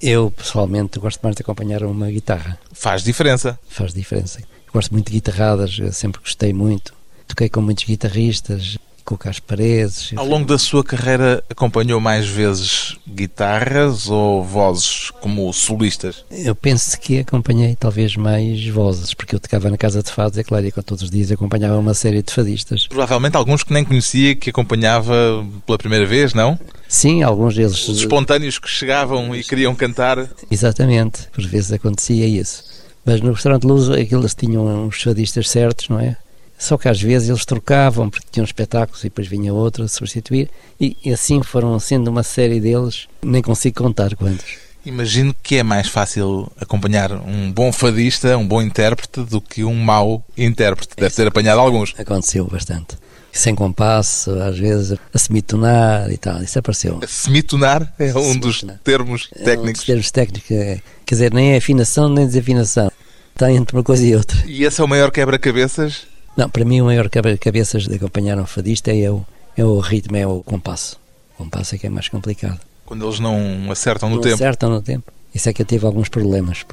Eu, 0.03 0.33
pessoalmente, 0.33 0.99
gosto 0.99 1.21
mais 1.23 1.37
de 1.37 1.43
acompanhar 1.43 1.85
uma 1.85 2.11
guitarra. 2.11 2.59
Faz 2.73 3.05
diferença. 3.05 3.57
Faz 3.69 3.95
diferença. 3.95 4.41
gosto 4.73 4.91
muito 4.91 5.07
de 5.07 5.13
guitarradas, 5.13 5.79
sempre 5.93 6.21
gostei 6.21 6.53
muito. 6.53 6.93
Toquei 7.29 7.49
com 7.49 7.61
muitos 7.61 7.85
guitarristas, 7.85 8.79
o 9.13 9.19
Carlos 9.19 9.41
Paredes. 9.41 10.13
Ao 10.17 10.27
longo 10.27 10.47
da 10.47 10.57
sua 10.57 10.83
carreira, 10.83 11.45
acompanhou 11.51 12.01
mais 12.01 12.27
vezes 12.27 12.97
guitarras 13.07 14.09
ou 14.09 14.43
vozes 14.43 15.11
como 15.21 15.53
solistas? 15.53 16.25
Eu 16.31 16.55
penso 16.55 16.99
que 16.99 17.19
acompanhei 17.19 17.77
talvez 17.77 18.17
mais 18.17 18.67
vozes, 18.69 19.13
porque 19.13 19.35
eu 19.35 19.41
tocava 19.41 19.69
na 19.69 19.77
Casa 19.77 20.03
de 20.03 20.11
Fados, 20.11 20.39
é 20.39 20.43
claro, 20.43 20.67
e 20.67 20.73
todos 20.73 21.03
os 21.03 21.11
dias 21.11 21.31
acompanhava 21.31 21.79
uma 21.79 21.93
série 21.93 22.23
de 22.23 22.33
fadistas. 22.33 22.87
Provavelmente 22.87 23.37
alguns 23.37 23.63
que 23.63 23.73
nem 23.73 23.85
conhecia, 23.85 24.35
que 24.35 24.51
acompanhava 24.51 25.45
pela 25.67 25.77
primeira 25.77 26.07
vez, 26.07 26.33
não? 26.33 26.59
Sim, 26.89 27.23
alguns 27.23 27.55
deles. 27.55 27.89
Os 27.89 27.99
espontâneos 27.99 28.59
que 28.59 28.69
chegavam 28.69 29.35
e 29.35 29.43
queriam 29.43 29.75
cantar. 29.75 30.29
Exatamente, 30.51 31.29
por 31.33 31.45
vezes 31.45 31.73
acontecia 31.73 32.27
isso. 32.27 32.65
Mas 33.05 33.21
no 33.21 33.33
restaurante 33.33 33.65
Luz, 33.65 33.91
aqueles 33.91 34.35
tinham 34.35 34.87
uns 34.87 35.03
fadistas 35.03 35.51
certos, 35.51 35.89
não 35.89 36.01
é? 36.01 36.17
Só 36.59 36.79
que 36.79 36.89
às 36.89 37.01
vezes 37.01 37.29
eles 37.29 37.45
trocavam, 37.45 38.09
porque 38.09 38.27
tinham 38.31 38.45
espetáculos 38.45 39.01
e 39.01 39.09
depois 39.09 39.27
vinha 39.27 39.53
outro 39.53 39.85
a 39.85 39.89
substituir, 39.89 40.49
e 40.81 40.97
assim 41.13 41.43
foram 41.43 41.79
sendo 41.79 42.09
uma 42.09 42.23
série 42.23 42.61
deles, 42.61 43.09
nem 43.23 43.43
consigo 43.43 43.83
contar 43.83 44.15
quantos. 44.17 44.65
Imagino 44.87 45.35
que 45.43 45.57
é 45.57 45.63
mais 45.63 45.89
fácil 45.89 46.51
acompanhar 46.61 47.11
um 47.13 47.51
bom 47.51 47.73
fadista, 47.73 48.37
um 48.37 48.47
bom 48.47 48.61
intérprete, 48.61 49.23
do 49.23 49.41
que 49.41 49.65
um 49.65 49.75
mau 49.75 50.23
intérprete. 50.37 50.95
Deve 50.97 51.15
ter 51.15 51.27
apanhado 51.27 51.59
alguns. 51.59 51.95
Aconteceu 51.99 52.47
bastante. 52.47 52.99
Sem 53.33 53.55
compasso, 53.55 54.31
às 54.43 54.59
vezes 54.59 54.99
a 55.13 55.19
semitonar 55.19 56.13
e 56.13 56.19
tal, 56.19 56.43
isso 56.43 56.59
apareceu. 56.59 57.01
A 57.03 57.07
semitonar 57.07 57.93
é 57.99 58.15
um 58.15 58.37
dos 58.37 58.65
termos 58.85 59.29
técnicos. 59.29 59.49
É 59.49 59.59
um 59.59 59.73
dos 59.73 59.85
termos 59.85 60.11
técnicos, 60.11 60.49
quer 60.49 61.15
dizer, 61.15 61.33
nem 61.33 61.55
é 61.55 61.57
afinação 61.57 62.09
nem 62.09 62.27
desafinação. 62.27 62.93
Está 63.33 63.51
entre 63.51 63.77
uma 63.77 63.83
coisa 63.83 64.07
e 64.07 64.15
outra. 64.15 64.39
E 64.47 64.65
esse 64.65 64.81
é 64.81 64.85
o 64.85 64.89
maior 64.89 65.11
quebra-cabeças 65.11 66.07
não, 66.37 66.49
para 66.49 66.65
mim 66.65 66.81
o 66.81 66.87
maior 66.87 67.09
quebra-cabeças 67.09 67.87
de 67.87 67.95
acompanhar 67.95 68.39
um 68.39 68.47
fadista 68.47 68.93
é 68.93 69.11
o, 69.11 69.25
é 69.57 69.65
o 69.65 69.79
ritmo, 69.79 70.17
é 70.17 70.27
o 70.27 70.43
compasso. 70.43 70.99
O 71.35 71.45
compasso 71.45 71.75
é 71.75 71.79
que 71.79 71.87
é 71.87 71.91
mais 71.91 72.09
complicado. 72.09 72.61
Quando 72.85 73.07
eles 73.07 73.21
não 73.21 73.71
acertam 73.71 74.09
no 74.11 74.17
não 74.17 74.23
tempo. 74.23 74.35
acertam 74.35 74.71
no 74.71 74.83
tempo. 74.83 75.13
Isso 75.35 75.49
é 75.49 75.53
que 75.53 75.63
eu 75.63 75.67
tive 75.67 75.87
alguns 75.87 76.09
problemas. 76.09 76.65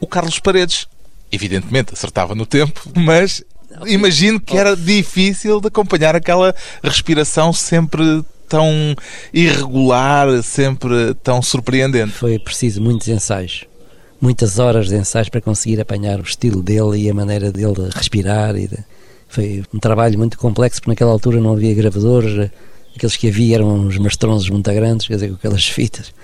O 0.00 0.06
Carlos 0.06 0.38
Paredes, 0.38 0.86
evidentemente, 1.30 1.92
acertava 1.92 2.34
no 2.34 2.44
tempo, 2.44 2.80
mas 2.94 3.42
imagino 3.86 4.40
que 4.40 4.56
era 4.56 4.76
difícil 4.76 5.60
de 5.60 5.68
acompanhar 5.68 6.14
aquela 6.14 6.54
respiração 6.82 7.52
sempre 7.52 8.24
tão 8.48 8.94
irregular, 9.32 10.42
sempre 10.42 11.14
tão 11.22 11.40
surpreendente. 11.40 12.12
Foi 12.12 12.38
preciso 12.38 12.80
muitos 12.82 13.08
ensaios 13.08 13.64
muitas 14.22 14.60
horas 14.60 14.88
de 14.88 14.94
ensaios 14.94 15.28
para 15.28 15.40
conseguir 15.40 15.80
apanhar 15.80 16.20
o 16.20 16.22
estilo 16.22 16.62
dele 16.62 17.02
e 17.02 17.10
a 17.10 17.14
maneira 17.14 17.50
dele 17.50 17.74
de 17.74 17.90
respirar. 17.90 18.54
De... 18.54 18.70
Foi 19.28 19.64
um 19.74 19.80
trabalho 19.80 20.16
muito 20.16 20.38
complexo, 20.38 20.80
porque 20.80 20.90
naquela 20.90 21.10
altura 21.10 21.40
não 21.40 21.52
havia 21.52 21.74
gravadores, 21.74 22.50
aqueles 22.94 23.16
que 23.16 23.28
havia 23.28 23.56
eram 23.56 23.74
uns 23.74 23.98
mastronzos 23.98 24.48
muito 24.48 24.72
grandes, 24.72 25.08
quer 25.08 25.14
dizer, 25.14 25.28
com 25.28 25.34
aquelas 25.34 25.66
fitas, 25.68 26.14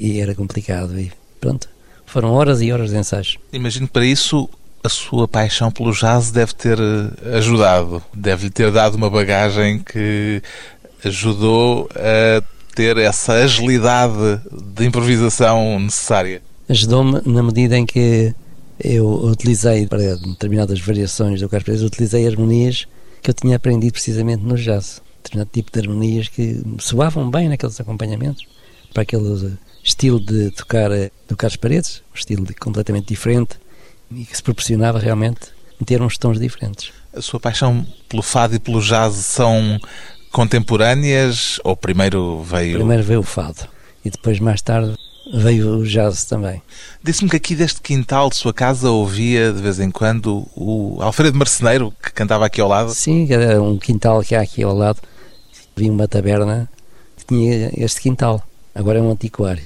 e 0.00 0.18
era 0.18 0.34
complicado. 0.34 0.98
E 0.98 1.12
pronto, 1.38 1.68
foram 2.06 2.32
horas 2.32 2.62
e 2.62 2.72
horas 2.72 2.90
de 2.90 2.96
ensaios. 2.96 3.36
Imagino 3.52 3.86
para 3.86 4.06
isso 4.06 4.48
a 4.82 4.88
sua 4.88 5.28
paixão 5.28 5.70
pelo 5.70 5.92
jazz 5.92 6.30
deve 6.30 6.54
ter 6.54 6.78
eh, 6.80 7.36
ajudado, 7.36 8.02
deve-lhe 8.12 8.50
ter 8.50 8.72
dado 8.72 8.96
uma 8.96 9.08
bagagem 9.08 9.78
que 9.78 10.42
ajudou 11.04 11.88
a 11.94 12.42
ter 12.74 12.96
essa 12.96 13.34
agilidade 13.34 14.40
de 14.50 14.84
improvisação 14.86 15.78
necessária 15.78 16.42
ajudou-me 16.72 17.20
na 17.26 17.42
medida 17.42 17.76
em 17.76 17.86
que 17.86 18.34
eu 18.80 19.06
utilizei 19.06 19.86
para 19.86 20.16
determinadas 20.16 20.80
variações 20.80 21.40
do 21.40 21.48
Carlos 21.48 21.64
Pereira, 21.64 21.86
utilizei 21.86 22.26
harmonias 22.26 22.86
que 23.22 23.30
eu 23.30 23.34
tinha 23.34 23.56
aprendido 23.56 23.92
precisamente 23.92 24.42
no 24.42 24.56
jazz. 24.56 25.00
Determinado 25.22 25.50
tipo 25.52 25.70
de 25.70 25.78
harmonias 25.78 26.28
que 26.28 26.62
soavam 26.80 27.30
bem 27.30 27.48
naqueles 27.48 27.80
acompanhamentos, 27.80 28.44
para 28.92 29.02
aquele 29.02 29.56
estilo 29.84 30.18
de 30.18 30.50
tocar 30.50 30.90
do 31.28 31.36
Carlos 31.36 31.56
Paredes, 31.56 32.02
um 32.12 32.18
estilo 32.18 32.46
completamente 32.58 33.06
diferente 33.06 33.56
e 34.10 34.24
que 34.24 34.36
se 34.36 34.42
proporcionava 34.42 34.98
realmente 34.98 35.40
em 35.80 35.84
ter 35.84 36.02
uns 36.02 36.18
tons 36.18 36.40
diferentes. 36.40 36.92
A 37.14 37.20
sua 37.20 37.38
paixão 37.38 37.86
pelo 38.08 38.22
fado 38.22 38.54
e 38.54 38.58
pelo 38.58 38.80
jazz 38.80 39.14
são 39.14 39.78
contemporâneas 40.32 41.60
ou 41.62 41.76
primeiro 41.76 42.42
veio... 42.42 42.78
Primeiro 42.78 43.02
veio 43.02 43.20
o 43.20 43.24
fado 43.24 43.68
e 44.04 44.10
depois 44.10 44.40
mais 44.40 44.60
tarde 44.62 44.96
veio 45.32 45.78
o 45.78 45.86
jazz 45.86 46.24
também. 46.24 46.60
Disse-me 47.02 47.30
que 47.30 47.36
aqui 47.36 47.54
deste 47.54 47.80
quintal 47.80 48.28
de 48.28 48.36
sua 48.36 48.52
casa 48.52 48.90
ouvia 48.90 49.52
de 49.52 49.62
vez 49.62 49.80
em 49.80 49.90
quando 49.90 50.46
o 50.54 50.98
Alfredo 51.00 51.38
Marceneiro, 51.38 51.92
que 52.02 52.12
cantava 52.12 52.44
aqui 52.44 52.60
ao 52.60 52.68
lado. 52.68 52.90
Sim, 52.94 53.32
era 53.32 53.60
um 53.62 53.78
quintal 53.78 54.22
que 54.22 54.34
há 54.34 54.42
aqui 54.42 54.62
ao 54.62 54.76
lado. 54.76 55.00
Havia 55.74 55.90
uma 55.90 56.06
taberna 56.06 56.68
que 57.16 57.24
tinha 57.24 57.70
este 57.76 58.02
quintal. 58.02 58.42
Agora 58.74 58.98
é 58.98 59.02
um 59.02 59.10
antiquário. 59.10 59.64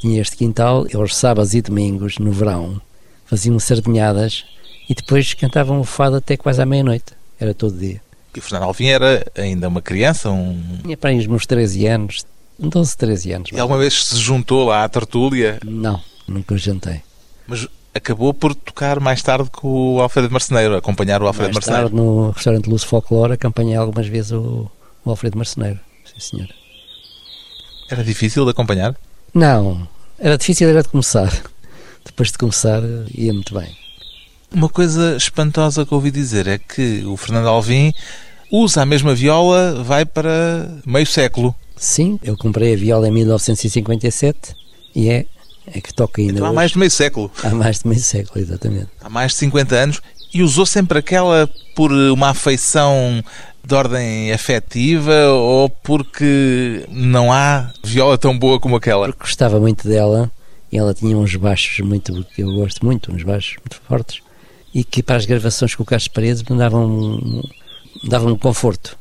Tinha 0.00 0.20
este 0.20 0.36
quintal, 0.36 0.86
aos 0.94 1.14
sábados 1.14 1.54
e 1.54 1.60
domingos, 1.60 2.18
no 2.18 2.32
verão, 2.32 2.80
faziam 3.26 3.58
sardinhadas 3.58 4.44
e 4.88 4.94
depois 4.94 5.34
cantavam 5.34 5.80
o 5.80 5.84
fado 5.84 6.16
até 6.16 6.36
quase 6.36 6.62
à 6.62 6.66
meia-noite. 6.66 7.12
Era 7.38 7.52
todo 7.52 7.78
dia. 7.78 8.00
E 8.34 8.38
o 8.38 8.42
Fernando 8.42 8.64
Alvim 8.64 8.86
era 8.86 9.26
ainda 9.34 9.68
uma 9.68 9.82
criança? 9.82 10.30
Um... 10.30 10.60
Tinha 10.82 10.96
para 10.96 11.10
aí 11.10 11.18
uns 11.18 11.26
meus 11.26 11.46
13 11.46 11.86
anos, 11.86 12.26
12, 12.58 12.96
13 12.96 13.32
anos. 13.32 13.50
E 13.52 13.60
alguma 13.60 13.78
vez 13.78 14.04
se 14.04 14.16
juntou 14.16 14.66
lá 14.66 14.84
à 14.84 14.88
tertúlia? 14.88 15.58
Não, 15.64 16.00
nunca 16.26 16.56
jantei. 16.56 17.02
Mas 17.46 17.68
acabou 17.94 18.32
por 18.34 18.54
tocar 18.54 19.00
mais 19.00 19.22
tarde 19.22 19.48
com 19.50 19.96
o 19.96 20.00
Alfredo 20.00 20.30
Marceneiro, 20.30 20.76
acompanhar 20.76 21.22
o 21.22 21.26
Alfredo 21.26 21.54
mais 21.54 21.66
Marceneiro. 21.66 21.88
Tarde, 21.88 21.96
no 21.96 22.30
restaurante 22.30 22.68
Luz 22.68 22.84
Folclore, 22.84 23.34
acompanhei 23.34 23.76
algumas 23.76 24.06
vezes 24.06 24.32
o, 24.32 24.70
o 25.04 25.10
Alfredo 25.10 25.36
Marceneiro. 25.36 25.78
Sim, 26.04 26.20
senhor. 26.20 26.48
Era 27.90 28.02
difícil 28.02 28.44
de 28.44 28.50
acompanhar? 28.50 28.94
Não, 29.32 29.86
era 30.18 30.36
difícil 30.36 30.68
era 30.68 30.82
de 30.82 30.88
começar. 30.88 31.32
Depois 32.04 32.30
de 32.30 32.38
começar, 32.38 32.82
ia 33.14 33.32
muito 33.32 33.54
bem. 33.54 33.76
Uma 34.52 34.68
coisa 34.68 35.16
espantosa 35.16 35.84
que 35.84 35.92
ouvi 35.92 36.10
dizer 36.10 36.46
é 36.46 36.58
que 36.58 37.04
o 37.04 37.16
Fernando 37.16 37.48
Alvim 37.48 37.92
usa 38.50 38.82
a 38.82 38.86
mesma 38.86 39.14
viola, 39.14 39.82
vai 39.82 40.04
para 40.04 40.80
meio 40.86 41.06
século. 41.06 41.54
Sim, 41.76 42.18
eu 42.22 42.36
comprei 42.36 42.74
a 42.74 42.76
viola 42.76 43.08
em 43.08 43.12
1957 43.12 44.54
e 44.94 45.10
é, 45.10 45.26
é 45.66 45.80
que 45.80 45.92
toca 45.92 46.20
ainda 46.20 46.34
então, 46.34 46.46
há 46.46 46.52
mais 46.52 46.72
de 46.72 46.78
meio 46.78 46.90
século. 46.90 47.30
Há 47.42 47.50
mais 47.50 47.80
de 47.80 47.88
meio 47.88 48.00
século, 48.00 48.40
exatamente. 48.40 48.88
Há 49.00 49.08
mais 49.08 49.32
de 49.32 49.38
50 49.38 49.74
anos 49.74 50.00
e 50.32 50.42
usou 50.42 50.64
sempre 50.66 50.98
aquela 50.98 51.48
por 51.74 51.92
uma 51.92 52.30
afeição 52.30 53.22
de 53.64 53.74
ordem 53.74 54.32
afetiva 54.32 55.28
ou 55.30 55.68
porque 55.68 56.84
não 56.88 57.32
há 57.32 57.72
viola 57.84 58.16
tão 58.16 58.38
boa 58.38 58.60
como 58.60 58.76
aquela? 58.76 59.06
Porque 59.08 59.20
gostava 59.20 59.58
muito 59.58 59.88
dela 59.88 60.30
e 60.70 60.78
ela 60.78 60.94
tinha 60.94 61.16
uns 61.16 61.34
baixos 61.36 61.84
muito, 61.84 62.24
que 62.34 62.42
eu 62.42 62.52
gosto 62.54 62.84
muito, 62.84 63.12
uns 63.12 63.22
baixos 63.22 63.56
muito 63.58 63.80
fortes 63.86 64.22
e 64.74 64.84
que 64.84 65.02
para 65.02 65.16
as 65.16 65.26
gravações 65.26 65.74
com 65.74 65.82
o 65.82 65.86
Carlos 65.86 66.08
Paredes 66.08 66.42
me 66.42 66.56
davam, 66.56 66.88
me 66.88 68.08
davam 68.08 68.32
um 68.32 68.38
conforto. 68.38 68.96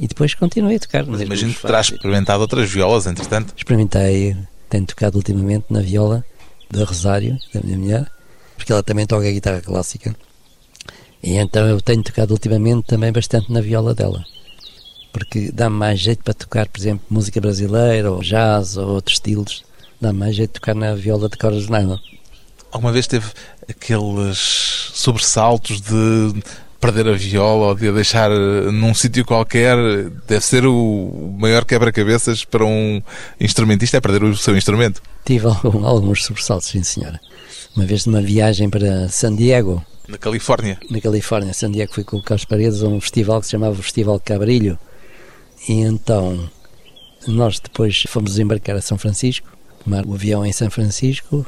E 0.00 0.08
depois 0.08 0.32
continuei 0.32 0.76
a 0.76 0.80
tocar. 0.80 1.04
Mas 1.04 1.20
imagino 1.20 1.52
que 1.52 1.60
terás 1.60 1.90
experimentado 1.90 2.40
outras 2.40 2.70
violas, 2.70 3.06
entretanto. 3.06 3.52
Experimentei, 3.54 4.34
tenho 4.70 4.86
tocado 4.86 5.18
ultimamente 5.18 5.66
na 5.68 5.80
viola 5.80 6.24
da 6.70 6.84
Rosário, 6.86 7.38
da 7.52 7.60
minha 7.60 7.76
mulher, 7.76 8.10
porque 8.56 8.72
ela 8.72 8.82
também 8.82 9.06
toca 9.06 9.30
guitarra 9.30 9.60
clássica. 9.60 10.16
E 11.22 11.36
então 11.36 11.68
eu 11.68 11.82
tenho 11.82 12.02
tocado 12.02 12.32
ultimamente 12.32 12.86
também 12.86 13.12
bastante 13.12 13.52
na 13.52 13.60
viola 13.60 13.94
dela. 13.94 14.24
Porque 15.12 15.52
dá-me 15.52 15.76
mais 15.76 16.00
jeito 16.00 16.24
para 16.24 16.32
tocar, 16.32 16.66
por 16.66 16.80
exemplo, 16.80 17.04
música 17.10 17.38
brasileira, 17.38 18.10
ou 18.10 18.22
jazz, 18.22 18.78
ou 18.78 18.88
outros 18.88 19.16
estilos. 19.16 19.64
Dá-me 20.00 20.18
mais 20.18 20.34
jeito 20.34 20.54
de 20.54 20.60
tocar 20.60 20.74
na 20.74 20.94
viola 20.94 21.28
de 21.28 21.36
cordas 21.36 21.64
de 21.64 21.70
nylon. 21.70 21.98
Alguma 22.72 22.90
vez 22.90 23.06
teve 23.06 23.26
aqueles 23.68 24.38
sobressaltos 24.94 25.82
de 25.82 26.42
perder 26.80 27.08
a 27.08 27.12
viola 27.12 27.66
ou 27.66 27.74
de 27.74 27.88
a 27.88 27.92
deixar 27.92 28.30
eh, 28.30 28.70
num 28.70 28.94
sítio 28.94 29.24
qualquer 29.24 29.76
deve 30.26 30.44
ser 30.44 30.64
o 30.64 31.34
maior 31.38 31.64
quebra-cabeças 31.64 32.44
para 32.44 32.64
um 32.64 33.02
instrumentista 33.38 33.98
é 33.98 34.00
perder 34.00 34.24
o 34.24 34.36
seu 34.36 34.56
instrumento. 34.56 35.02
Tive 35.24 35.46
algum, 35.62 35.84
alguns 35.84 36.24
sobressaltos, 36.24 36.68
sim 36.68 36.82
senhora. 36.82 37.20
Uma 37.76 37.84
vez 37.84 38.06
numa 38.06 38.22
viagem 38.22 38.68
para 38.70 39.08
San 39.08 39.36
Diego. 39.36 39.84
Na 40.08 40.18
Califórnia. 40.18 40.78
Na 40.90 41.00
Califórnia, 41.00 41.52
San 41.52 41.70
Diego, 41.70 41.92
fui 41.94 42.02
com 42.02 42.16
o 42.16 42.22
Carlos 42.22 42.44
Paredes 42.44 42.82
a 42.82 42.88
um 42.88 43.00
festival 43.00 43.40
que 43.40 43.46
se 43.46 43.52
chamava 43.52 43.76
Festival 43.76 44.18
Cabrilho. 44.18 44.78
E 45.68 45.74
então 45.82 46.50
nós 47.28 47.60
depois 47.60 48.04
fomos 48.08 48.38
embarcar 48.38 48.74
a 48.74 48.80
São 48.80 48.98
Francisco, 48.98 49.48
tomar 49.84 50.04
o 50.06 50.14
avião 50.14 50.44
em 50.44 50.52
São 50.52 50.70
Francisco 50.70 51.46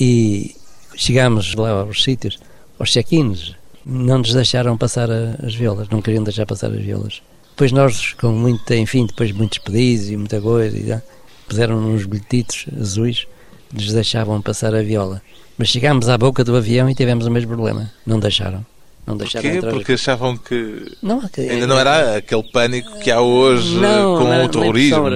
e 0.00 0.54
chegámos 0.94 1.54
lá 1.54 1.70
aos 1.70 2.02
sítios, 2.02 2.38
aos 2.78 2.90
check-ins, 2.90 3.54
não 3.84 4.18
nos 4.18 4.32
deixaram 4.32 4.76
passar 4.76 5.08
as 5.10 5.54
violas, 5.54 5.88
não 5.88 6.00
queriam 6.02 6.22
deixar 6.24 6.46
passar 6.46 6.70
as 6.70 6.80
violas. 6.82 7.22
Depois 7.50 7.72
nós, 7.72 8.14
com 8.14 8.28
muito, 8.32 8.72
enfim, 8.74 9.06
depois 9.06 9.32
muitos 9.32 9.58
pedidos 9.58 10.08
e 10.10 10.16
muita 10.16 10.40
coisa, 10.40 10.76
e, 10.78 11.02
puseram 11.48 11.76
uns 11.78 12.06
bilhetitos 12.06 12.66
azuis 12.80 13.26
nos 13.72 13.92
deixavam 13.92 14.40
passar 14.40 14.74
a 14.74 14.82
viola. 14.82 15.20
Mas 15.58 15.68
chegámos 15.68 16.08
à 16.08 16.16
boca 16.16 16.42
do 16.42 16.56
avião 16.56 16.88
e 16.88 16.94
tivemos 16.94 17.26
o 17.26 17.30
mesmo 17.30 17.48
problema. 17.48 17.90
Não 18.06 18.18
deixaram. 18.18 18.64
Não 19.06 19.16
deixaram 19.16 19.50
Porquê? 19.50 19.66
Porque 19.70 19.92
achavam 19.92 20.36
que 20.36 20.96
Não, 21.02 21.20
que- 21.28 21.40
ainda 21.42 21.66
não 21.66 21.78
era 21.78 22.16
aquele 22.16 22.42
pânico 22.44 22.98
que 23.00 23.10
há 23.10 23.20
hoje 23.20 23.74
Não, 23.76 24.18
com 24.18 24.24
não 24.24 24.44
o 24.44 24.48
terrorismo. 24.48 25.08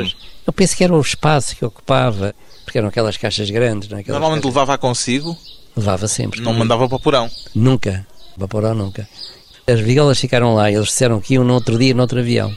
Eu 0.47 0.53
penso 0.53 0.77
que 0.77 0.85
era 0.85 0.95
o 0.95 1.01
espaço 1.01 1.57
que 1.57 1.65
ocupava, 1.65 2.35
porque 2.65 2.77
eram 2.79 2.89
aquelas 2.89 3.17
caixas 3.17 3.49
grandes. 3.51 3.89
Não 3.89 3.99
é? 3.99 4.05
Normalmente 4.07 4.43
caixas- 4.43 4.55
levava 4.55 4.79
consigo, 4.79 5.37
levava 5.77 6.07
sempre. 6.09 6.41
não 6.43 6.53
mandava 6.53 6.87
para 6.89 6.97
o 6.97 7.01
porão. 7.01 7.31
Nunca. 7.55 8.07
Vaporão 8.37 8.75
nunca. 8.75 9.09
As 9.67 9.81
violas 9.81 10.19
ficaram 10.21 10.55
lá, 10.55 10.71
eles 10.71 10.87
disseram 10.87 11.21
que 11.21 11.35
iam 11.35 11.45
no 11.45 11.55
outro 11.55 11.79
dia, 11.79 11.95
no 11.95 12.03
outro 12.03 12.19
avião. 12.19 12.55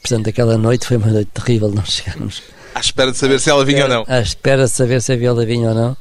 Portanto, 0.00 0.28
aquela 0.30 0.56
noite 0.56 0.86
foi 0.86 0.96
uma 0.96 1.08
noite 1.08 1.30
terrível, 1.34 1.68
nós 1.70 1.90
chegámos 1.90 2.42
À 2.74 2.80
espera 2.80 3.12
de 3.12 3.18
saber 3.18 3.38
se 3.40 3.50
ela 3.50 3.64
vinha 3.64 3.84
ou 3.84 3.88
não. 3.90 4.04
à 4.08 4.20
espera 4.20 4.64
de 4.64 4.70
saber 4.70 5.02
se 5.02 5.12
a 5.12 5.16
viola 5.16 5.44
vinha 5.44 5.68
ou 5.68 5.74
não. 5.74 5.96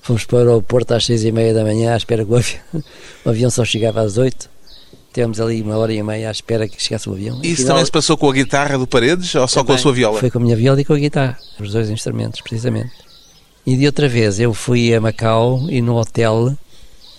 Fomos 0.00 0.24
para 0.24 0.36
o 0.36 0.38
aeroporto 0.40 0.94
às 0.94 1.04
seis 1.04 1.24
e 1.24 1.32
meia 1.32 1.52
da 1.52 1.62
manhã, 1.64 1.94
à 1.94 1.96
espera 1.96 2.24
que 2.24 2.30
o 2.30 2.36
avião, 2.36 2.60
o 3.24 3.28
avião 3.30 3.50
só 3.50 3.64
chegava 3.64 4.00
às 4.00 4.16
oito. 4.16 4.48
Tivemos 5.12 5.40
ali 5.40 5.62
uma 5.62 5.76
hora 5.76 5.92
e 5.92 6.02
meia 6.02 6.28
à 6.28 6.32
espera 6.32 6.66
que 6.66 6.82
chegasse 6.82 7.08
o 7.08 7.12
avião. 7.12 7.38
Isso 7.42 7.52
Afinal, 7.62 7.68
também 7.68 7.84
se 7.84 7.90
passou 7.92 8.16
com 8.16 8.28
a 8.28 8.32
guitarra 8.32 8.76
do 8.78 8.86
Paredes 8.86 9.34
ou 9.34 9.46
só 9.46 9.62
com 9.62 9.72
a 9.72 9.78
sua 9.78 9.92
viola? 9.92 10.18
Foi 10.18 10.30
com 10.30 10.38
a 10.38 10.40
minha 10.40 10.56
viola 10.56 10.80
e 10.80 10.84
com 10.84 10.92
a 10.92 10.98
guitarra, 10.98 11.38
os 11.60 11.70
dois 11.72 11.88
instrumentos, 11.88 12.40
precisamente. 12.40 12.90
E 13.66 13.76
de 13.76 13.86
outra 13.86 14.08
vez, 14.08 14.40
eu 14.40 14.52
fui 14.52 14.92
a 14.94 15.00
Macau 15.00 15.66
e 15.70 15.80
no 15.80 15.96
hotel, 15.96 16.54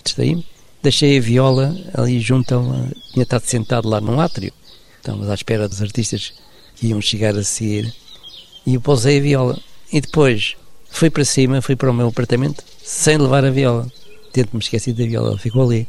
distraí-me, 0.04 0.44
deixei 0.86 1.18
a 1.18 1.20
viola 1.20 1.76
ali 1.94 2.20
junto 2.20 2.54
a 2.54 2.58
uma... 2.58 2.88
Tinha 3.12 3.24
estado 3.24 3.42
sentado 3.42 3.88
lá 3.88 4.00
num 4.00 4.20
átrio. 4.20 4.52
Estávamos 4.98 5.28
à 5.28 5.34
espera 5.34 5.68
dos 5.68 5.82
artistas 5.82 6.32
que 6.76 6.86
iam 6.86 7.00
chegar 7.00 7.36
a 7.36 7.42
seguir. 7.42 7.92
E 8.64 8.74
eu 8.74 8.80
pousei 8.80 9.18
a 9.18 9.20
viola. 9.20 9.58
E 9.92 10.00
depois 10.00 10.56
fui 10.88 11.10
para 11.10 11.24
cima, 11.24 11.60
fui 11.60 11.74
para 11.74 11.90
o 11.90 11.94
meu 11.94 12.08
apartamento, 12.08 12.62
sem 12.84 13.18
levar 13.18 13.44
a 13.44 13.50
viola. 13.50 13.90
Tento-me 14.32 14.62
esquecer 14.62 14.94
da 14.94 15.04
viola, 15.04 15.30
ela 15.30 15.38
ficou 15.38 15.64
ali. 15.64 15.88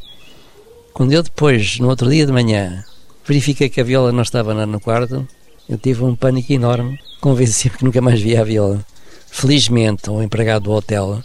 Quando 0.94 1.14
eu 1.14 1.22
depois, 1.22 1.78
no 1.78 1.90
outro 1.90 2.10
dia 2.10 2.26
de 2.26 2.32
manhã, 2.32 2.84
verifiquei 3.24 3.70
que 3.70 3.80
a 3.80 3.84
viola 3.84 4.12
não 4.12 4.24
estava 4.24 4.52
lá 4.52 4.66
no 4.66 4.80
quarto, 4.80 5.28
eu 5.70 5.78
tive 5.78 6.04
um 6.04 6.16
pânico 6.16 6.52
enorme, 6.52 7.00
convenci-me 7.22 7.78
que 7.78 7.86
nunca 7.86 8.02
mais 8.02 8.20
via 8.20 8.42
a 8.42 8.44
viola. 8.44 8.84
Felizmente, 9.28 10.10
o 10.10 10.24
empregado 10.24 10.64
do 10.64 10.72
hotel 10.72 11.22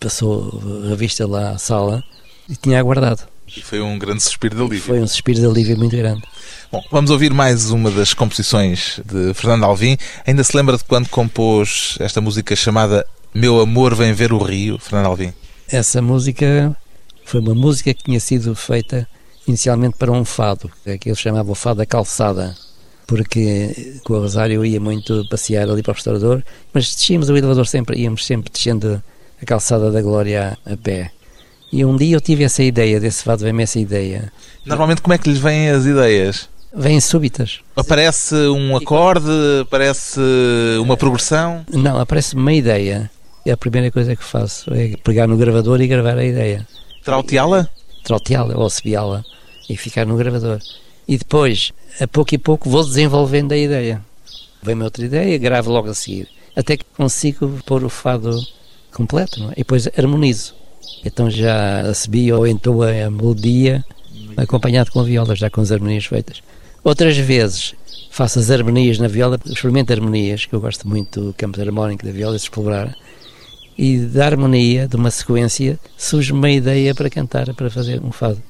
passou 0.00 0.60
a 0.84 0.88
revista 0.88 1.24
lá 1.24 1.50
à 1.50 1.58
sala 1.58 2.02
e 2.48 2.56
tinha 2.56 2.78
aguardado. 2.78 3.22
E 3.56 3.60
foi 3.60 3.80
um 3.80 3.98
grande 3.98 4.22
suspiro 4.22 4.56
de 4.56 4.62
alívio. 4.62 4.80
Foi 4.80 5.00
um 5.00 5.06
suspiro 5.06 5.40
de 5.40 5.46
alívio 5.46 5.78
muito 5.78 5.96
grande. 5.96 6.22
Bom, 6.70 6.82
vamos 6.90 7.10
ouvir 7.10 7.32
mais 7.32 7.70
uma 7.70 7.90
das 7.90 8.12
composições 8.12 9.00
de 9.04 9.32
Fernando 9.34 9.64
Alvim. 9.64 9.96
Ainda 10.26 10.42
se 10.42 10.56
lembra 10.56 10.76
de 10.76 10.84
quando 10.84 11.08
compôs 11.08 11.96
esta 12.00 12.20
música 12.20 12.56
chamada 12.56 13.06
Meu 13.32 13.60
Amor 13.60 13.94
Vem 13.94 14.12
Ver 14.12 14.32
o 14.32 14.38
Rio, 14.38 14.78
Fernando 14.78 15.06
Alvim? 15.06 15.32
Essa 15.68 16.02
música 16.02 16.76
foi 17.24 17.40
uma 17.40 17.54
música 17.54 17.94
que 17.94 18.04
tinha 18.04 18.20
sido 18.20 18.54
feita 18.54 19.08
inicialmente 19.46 19.96
para 19.96 20.10
um 20.10 20.24
fado, 20.24 20.70
que 21.00 21.08
ele 21.08 21.16
chamava 21.16 21.50
o 21.50 21.54
fado 21.54 21.78
da 21.78 21.86
calçada, 21.86 22.54
porque 23.06 24.00
com 24.04 24.14
o 24.14 24.20
Rosário 24.20 24.64
ia 24.64 24.80
muito 24.80 25.24
passear 25.28 25.68
ali 25.68 25.82
para 25.82 25.92
o 25.92 25.94
restaurador, 25.94 26.42
mas 26.72 26.94
descíamos 26.94 27.28
o 27.28 27.36
elevador 27.36 27.66
sempre, 27.66 28.00
íamos 28.00 28.26
sempre 28.26 28.50
descendo 28.52 29.02
a 29.40 29.46
calçada 29.46 29.90
da 29.92 30.02
Glória 30.02 30.58
a 30.66 30.76
pé. 30.76 31.12
E 31.72 31.84
um 31.84 31.96
dia 31.96 32.16
eu 32.16 32.20
tive 32.20 32.44
essa 32.44 32.62
ideia, 32.62 33.00
desse 33.00 33.24
fado 33.24 33.42
vem-me 33.42 33.62
essa 33.62 33.78
ideia. 33.78 34.32
Normalmente 34.64 35.02
como 35.02 35.14
é 35.14 35.18
que 35.18 35.28
lhes 35.28 35.38
vêm 35.38 35.70
as 35.70 35.84
ideias? 35.84 36.48
Vêm 36.74 37.00
súbitas. 37.00 37.60
Aparece 37.74 38.34
um 38.34 38.76
acorde, 38.76 39.30
aparece 39.62 40.20
uma 40.80 40.96
progressão? 40.96 41.64
Não, 41.72 41.98
aparece-me 41.98 42.42
uma 42.42 42.52
ideia. 42.52 43.10
É 43.44 43.52
a 43.52 43.56
primeira 43.56 43.90
coisa 43.90 44.14
que 44.14 44.24
faço, 44.24 44.72
é 44.74 44.96
pegar 45.02 45.26
no 45.26 45.36
gravador 45.36 45.80
e 45.80 45.86
gravar 45.86 46.18
a 46.18 46.24
ideia. 46.24 46.66
Trauteá-la? 47.04 47.68
troteá-la 48.06 48.56
ou 48.56 48.64
assobiá-la 48.64 49.24
e 49.68 49.76
ficar 49.76 50.06
no 50.06 50.16
gravador. 50.16 50.60
E 51.08 51.18
depois, 51.18 51.72
a 52.00 52.06
pouco 52.06 52.34
e 52.34 52.38
pouco, 52.38 52.70
vou 52.70 52.84
desenvolvendo 52.84 53.52
a 53.52 53.56
ideia. 53.56 54.00
Vem-me 54.62 54.84
outra 54.84 55.04
ideia, 55.04 55.36
gravo 55.38 55.70
logo 55.70 55.88
a 55.88 55.94
seguir. 55.94 56.28
Até 56.54 56.76
que 56.76 56.84
consigo 56.96 57.60
pôr 57.66 57.84
o 57.84 57.88
fado 57.88 58.40
completo, 58.92 59.40
não 59.40 59.50
é? 59.50 59.52
E 59.52 59.56
depois 59.58 59.88
harmonizo. 59.98 60.54
Então 61.04 61.30
já 61.30 61.80
assobio 61.80 62.38
ou 62.38 62.46
entoa 62.46 62.90
a 62.90 63.10
melodia 63.10 63.84
acompanhado 64.36 64.90
com 64.90 65.00
a 65.00 65.04
viola, 65.04 65.34
já 65.34 65.48
com 65.48 65.60
as 65.60 65.72
harmonias 65.72 66.04
feitas. 66.04 66.42
Outras 66.84 67.16
vezes 67.16 67.74
faço 68.10 68.38
as 68.38 68.50
harmonias 68.50 68.98
na 68.98 69.08
viola, 69.08 69.38
experimento 69.46 69.92
harmonias, 69.92 70.46
que 70.46 70.54
eu 70.54 70.60
gosto 70.60 70.88
muito 70.88 71.20
do 71.20 71.34
campo 71.34 71.60
harmónico 71.60 72.04
da 72.04 72.12
viola, 72.12 72.36
de 72.36 72.42
explorar 72.42 72.94
e 73.78 73.98
da 73.98 74.24
harmonia, 74.24 74.88
de 74.88 74.96
uma 74.96 75.10
sequência, 75.10 75.78
surge 75.96 76.32
uma 76.32 76.50
ideia 76.50 76.94
para 76.94 77.10
cantar, 77.10 77.52
para 77.54 77.68
fazer 77.70 78.02
um 78.02 78.10
fado. 78.10 78.42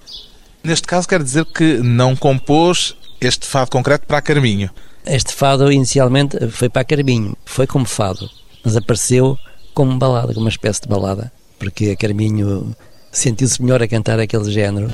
Neste 0.63 0.87
caso 0.87 1.09
quer 1.09 1.23
dizer 1.23 1.45
que 1.47 1.79
não 1.79 2.15
compôs 2.15 2.97
este 3.21 3.47
fado 3.47 3.71
concreto 3.71 4.07
para 4.07 4.19
a 4.19 4.23
Carminho. 4.23 4.71
Este 5.05 5.33
fado 5.33 5.71
inicialmente 5.71 6.49
foi 6.49 6.69
para 6.69 6.85
Carminho, 6.85 7.37
foi 7.45 7.67
como 7.67 7.87
fado, 7.87 8.29
mas 8.65 8.77
apareceu 8.77 9.37
como 9.75 9.99
balada, 9.99 10.29
como 10.29 10.47
uma 10.47 10.51
espécie 10.51 10.83
de 10.83 10.89
balada, 10.89 11.33
porque 11.59 11.91
a 11.91 11.97
Carminho 11.97 12.75
sentiu-se 13.11 13.63
melhor 13.63 13.83
a 13.83 13.89
cantar 13.89 14.19
aquele 14.21 14.51
género, 14.51 14.89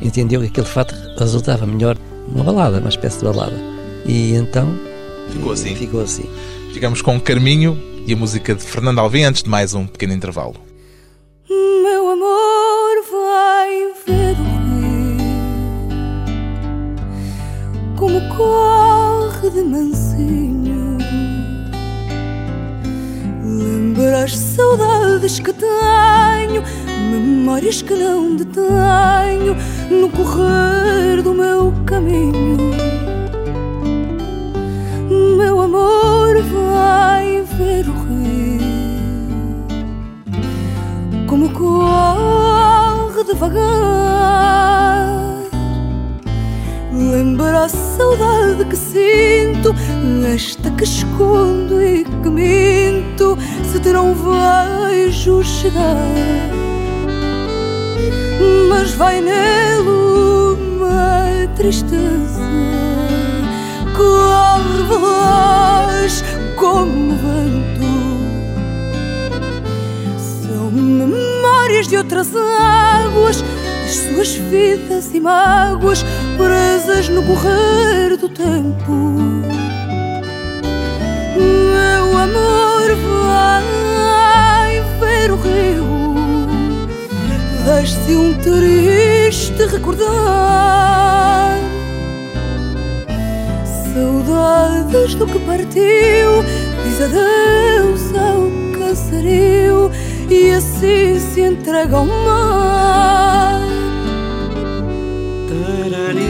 entendeu 0.00 0.40
que 0.40 0.48
aquele 0.48 0.66
fado 0.66 0.94
resultava 1.18 1.66
melhor 1.66 1.96
numa 2.28 2.44
balada, 2.44 2.78
uma 2.78 2.88
espécie 2.88 3.18
de 3.18 3.24
balada. 3.24 3.56
E 4.06 4.34
então 4.34 4.68
Ficou 5.30 5.52
assim. 5.52 5.74
ficou 5.74 6.00
assim. 6.02 6.24
Ficamos 6.72 7.00
com 7.02 7.20
Carminho 7.20 7.78
e 8.06 8.12
a 8.12 8.16
música 8.16 8.54
de 8.54 8.62
Fernando 8.62 8.98
Alvim 8.98 9.22
antes 9.22 9.42
de 9.42 9.48
mais 9.48 9.74
um 9.74 9.86
pequeno 9.86 10.12
intervalo. 10.12 10.56
Meu 11.48 12.08
amor 12.10 13.04
vai 13.10 13.92
ver 14.06 14.36
o 14.40 14.44
rio 14.68 15.22
como 17.96 18.20
corre 18.36 19.50
de 19.50 19.62
mansinho. 19.62 20.01
As 24.04 24.36
saudades 24.36 25.38
que 25.38 25.52
tenho, 25.52 26.62
memórias 27.10 27.82
que 27.82 27.94
não 27.94 28.34
detenho 28.36 29.56
no 29.90 30.08
correr 30.10 31.22
do 31.22 31.32
meu 31.32 31.72
caminho. 31.86 32.56
Meu 35.38 35.60
amor 35.60 36.42
vai 36.42 37.42
ver 37.56 37.88
o 37.88 37.92
rio 37.92 38.60
como 41.26 41.48
corre 41.52 43.24
devagar. 43.24 45.21
Lembra 47.10 47.64
a 47.64 47.68
saudade 47.68 48.64
que 48.64 48.76
sinto, 48.76 49.74
esta 50.32 50.70
que 50.70 50.84
escondo 50.84 51.82
e 51.82 52.04
que 52.04 52.30
minto, 52.30 53.36
se 53.70 53.80
te 53.80 53.92
não 53.92 54.14
vejo 54.14 55.42
chegar. 55.42 55.96
Mas 58.68 58.92
vai 58.92 59.20
nele 59.20 59.88
uma 59.88 61.46
tristeza, 61.56 62.40
corre 63.96 64.82
veloz 64.88 66.24
como 66.56 67.16
vento. 67.16 67.92
São 70.18 70.70
memórias 70.70 71.88
de 71.88 71.96
outras 71.96 72.34
águas, 72.36 73.44
as 73.92 73.98
suas 73.98 74.34
vidas 74.36 75.10
e 75.12 75.20
mágoas 75.20 76.02
presas 76.38 77.10
no 77.10 77.22
correr 77.24 78.16
do 78.16 78.26
tempo. 78.26 78.92
Meu 81.36 82.16
amor 82.16 82.88
vai 83.04 84.82
ver 84.98 85.30
o 85.30 85.36
rio, 85.36 86.14
desce 87.66 88.16
um 88.16 88.32
triste 88.40 89.62
recordar. 89.66 90.08
Saudades 93.92 95.14
do 95.16 95.26
que 95.26 95.38
partiu, 95.40 96.42
diz 96.82 96.98
adeus 96.98 98.10
ao 98.16 98.50
cansario 98.78 99.90
e 100.30 100.50
assim 100.50 101.20
se 101.20 101.42
entrega 101.42 101.98
ao 101.98 102.06
mar. 102.06 103.51
Meu 105.82 105.98
amor 105.98 106.22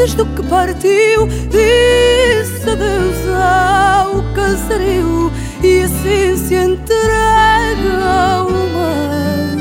Do 0.00 0.24
que 0.24 0.42
partiu, 0.48 1.26
disse 1.50 2.68
adeus 2.68 3.16
ao 3.28 4.22
casario 4.34 5.30
e 5.62 5.82
assim 5.82 6.36
se 6.36 6.54
entrega 6.54 8.02
ao 8.02 8.50
mar. 8.50 9.56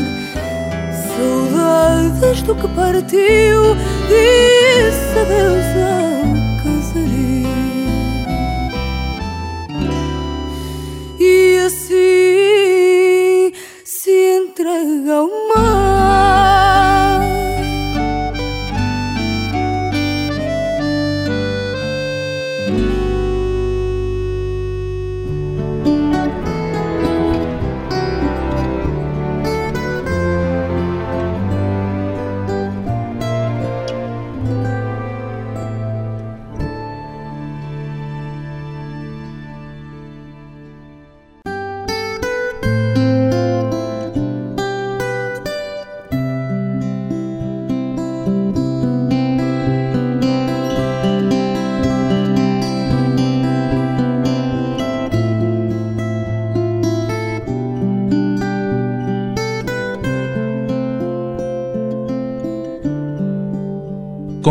Saudades 1.13 2.41
do 2.43 2.55
que 2.55 2.67
partiu, 2.69 3.75
disse 4.07 5.19
adeus 5.19 6.03
ao 6.03 6.08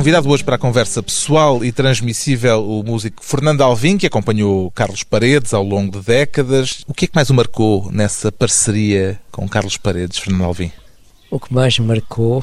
Convidado 0.08 0.30
hoje 0.30 0.42
para 0.42 0.54
a 0.54 0.58
conversa 0.58 1.02
pessoal 1.02 1.62
e 1.62 1.70
transmissível 1.70 2.66
o 2.66 2.82
músico 2.82 3.22
Fernando 3.22 3.60
Alvim, 3.60 3.98
que 3.98 4.06
acompanhou 4.06 4.70
Carlos 4.70 5.02
Paredes 5.02 5.52
ao 5.52 5.62
longo 5.62 6.00
de 6.00 6.06
décadas. 6.06 6.82
O 6.88 6.94
que 6.94 7.04
é 7.04 7.08
que 7.08 7.14
mais 7.14 7.28
o 7.28 7.34
marcou 7.34 7.92
nessa 7.92 8.32
parceria 8.32 9.20
com 9.30 9.46
Carlos 9.46 9.76
Paredes, 9.76 10.16
Fernando 10.16 10.44
Alvim? 10.44 10.72
O 11.30 11.38
que 11.38 11.52
mais 11.52 11.78
me 11.78 11.86
marcou 11.86 12.42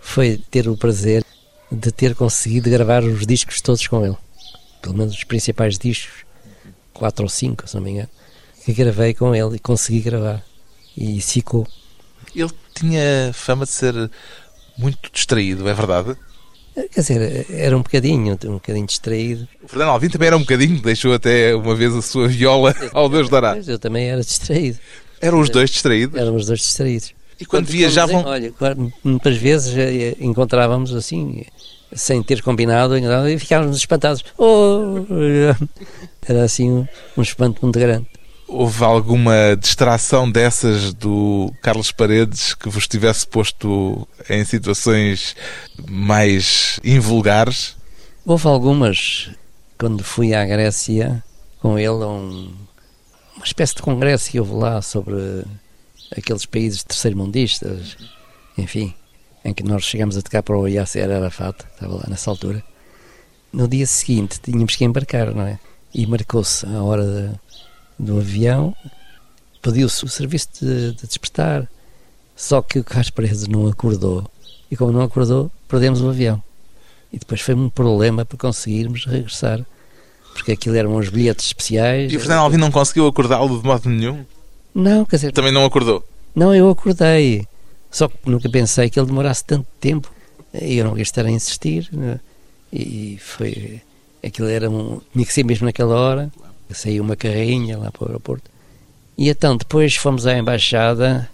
foi 0.00 0.40
ter 0.50 0.66
o 0.66 0.74
prazer 0.74 1.22
de 1.70 1.92
ter 1.92 2.14
conseguido 2.14 2.70
gravar 2.70 3.04
os 3.04 3.26
discos 3.26 3.60
todos 3.60 3.86
com 3.86 4.06
ele. 4.06 4.16
Pelo 4.80 4.96
menos 4.96 5.12
os 5.14 5.24
principais 5.24 5.78
discos, 5.78 6.24
quatro 6.94 7.26
ou 7.26 7.28
cinco, 7.28 7.68
se 7.68 7.74
não 7.74 7.82
me 7.82 7.90
engano, 7.90 8.08
que 8.64 8.72
gravei 8.72 9.12
com 9.12 9.34
ele 9.34 9.56
e 9.56 9.58
consegui 9.58 10.00
gravar. 10.00 10.42
E 10.96 11.20
ficou. 11.20 11.68
Ele 12.34 12.50
tinha 12.74 13.32
fama 13.34 13.66
de 13.66 13.72
ser 13.72 14.10
muito 14.78 15.10
distraído, 15.12 15.68
é 15.68 15.74
verdade? 15.74 16.16
Quer 16.74 17.00
dizer, 17.00 17.46
era 17.50 17.76
um 17.76 17.82
bocadinho, 17.82 18.38
um 18.46 18.54
bocadinho 18.54 18.86
distraído. 18.86 19.46
O 19.62 19.68
Fernando 19.68 19.90
Alvim 19.90 20.08
também 20.08 20.28
era 20.28 20.36
um 20.36 20.40
bocadinho, 20.40 20.80
deixou 20.80 21.12
até 21.12 21.54
uma 21.54 21.74
vez 21.74 21.94
a 21.94 22.00
sua 22.00 22.28
viola 22.28 22.74
ao 22.92 23.08
Deus 23.08 23.28
dará. 23.28 23.56
Eu 23.58 23.78
também 23.78 24.08
era 24.08 24.22
distraído. 24.22 24.78
Eram 25.20 25.40
os 25.40 25.50
dois 25.50 25.70
distraídos? 25.70 26.18
Éramos 26.18 26.42
os 26.42 26.46
dois 26.48 26.60
distraídos. 26.60 27.14
E 27.38 27.44
quando 27.44 27.66
viajavam... 27.66 28.24
Olha, 28.24 28.52
muitas 29.04 29.36
vezes 29.36 29.76
eh, 29.76 30.16
encontrávamos 30.20 30.94
assim, 30.94 31.44
sem 31.92 32.22
ter 32.22 32.42
combinado, 32.42 32.96
e 32.96 33.38
ficávamos 33.38 33.76
espantados. 33.76 34.24
Oh! 34.38 35.04
Era 36.26 36.44
assim 36.44 36.70
um, 36.70 36.86
um 37.16 37.22
espanto 37.22 37.60
muito 37.62 37.78
grande. 37.78 38.06
Houve 38.54 38.84
alguma 38.84 39.56
distração 39.58 40.30
dessas 40.30 40.92
do 40.92 41.50
Carlos 41.62 41.90
Paredes 41.90 42.52
que 42.52 42.68
vos 42.68 42.86
tivesse 42.86 43.26
posto 43.26 44.06
em 44.28 44.44
situações 44.44 45.34
mais 45.88 46.78
invulgares? 46.84 47.74
Houve 48.26 48.46
algumas. 48.46 49.30
Quando 49.78 50.04
fui 50.04 50.34
à 50.34 50.44
Grécia 50.44 51.24
com 51.60 51.78
ele, 51.78 52.04
a 52.04 52.06
um, 52.06 52.52
uma 53.36 53.44
espécie 53.46 53.74
de 53.74 53.80
congresso 53.80 54.30
que 54.30 54.38
houve 54.38 54.52
lá 54.52 54.82
sobre 54.82 55.44
aqueles 56.14 56.44
países 56.44 56.84
terceiro-mundistas, 56.84 57.96
enfim, 58.58 58.92
em 59.42 59.54
que 59.54 59.62
nós 59.62 59.82
chegamos 59.82 60.14
a 60.18 60.20
tocar 60.20 60.42
para 60.42 60.58
o 60.58 60.68
Yasser 60.68 61.10
Arafat, 61.10 61.56
estava 61.72 61.94
lá 61.94 62.04
nessa 62.06 62.28
altura. 62.28 62.62
No 63.50 63.66
dia 63.66 63.86
seguinte 63.86 64.38
tínhamos 64.42 64.76
que 64.76 64.84
embarcar, 64.84 65.34
não 65.34 65.46
é? 65.46 65.58
E 65.94 66.06
marcou-se 66.06 66.66
a 66.66 66.82
hora 66.82 67.40
do 67.98 68.18
avião, 68.18 68.74
pediu-se 69.60 70.04
o 70.04 70.08
serviço 70.08 70.48
de, 70.60 70.92
de, 70.92 71.06
despertar, 71.06 71.68
só 72.36 72.60
que 72.60 72.78
o 72.78 72.84
Carlos 72.84 73.10
Paredes 73.10 73.46
não 73.46 73.66
acordou. 73.66 74.28
E 74.70 74.76
como 74.76 74.90
não 74.90 75.02
acordou, 75.02 75.50
perdemos 75.68 76.00
o 76.00 76.08
avião. 76.08 76.42
E 77.12 77.18
depois 77.18 77.40
foi 77.40 77.54
um 77.54 77.68
problema 77.68 78.24
para 78.24 78.38
conseguirmos 78.38 79.04
regressar, 79.04 79.64
porque 80.32 80.52
aquilo 80.52 80.76
eram 80.76 80.96
uns 80.96 81.08
bilhetes 81.08 81.46
especiais. 81.46 82.12
E 82.12 82.16
o 82.16 82.20
Fernando 82.20 82.40
Alvim 82.40 82.56
não 82.56 82.70
conseguiu 82.70 83.06
acordá-lo 83.06 83.60
de 83.60 83.66
modo 83.66 83.88
nenhum? 83.88 84.24
Não, 84.74 85.04
quer 85.04 85.16
dizer. 85.16 85.32
Também 85.32 85.52
não 85.52 85.64
acordou? 85.64 86.04
Não, 86.34 86.54
eu 86.54 86.70
acordei. 86.70 87.46
Só 87.90 88.08
que 88.08 88.16
nunca 88.24 88.48
pensei 88.48 88.88
que 88.88 88.98
ele 88.98 89.06
demorasse 89.06 89.44
tanto 89.44 89.66
tempo. 89.78 90.10
E 90.54 90.78
eu 90.78 90.84
não 90.86 90.94
quis 90.94 91.08
estar 91.08 91.26
a 91.26 91.30
insistir. 91.30 91.88
Né? 91.92 92.18
E 92.72 93.18
foi. 93.20 93.82
Aquilo 94.24 94.48
era 94.48 94.70
um. 94.70 95.00
Tinha 95.12 95.26
que 95.26 95.32
ser 95.32 95.44
mesmo 95.44 95.66
naquela 95.66 95.94
hora. 95.94 96.32
Saiu 96.70 97.02
uma 97.02 97.16
carrinha 97.16 97.76
lá 97.76 97.90
para 97.90 98.04
o 98.04 98.08
aeroporto. 98.08 98.50
E 99.16 99.28
então 99.28 99.56
depois 99.56 99.94
fomos 99.94 100.26
à 100.26 100.36
embaixada 100.38 101.28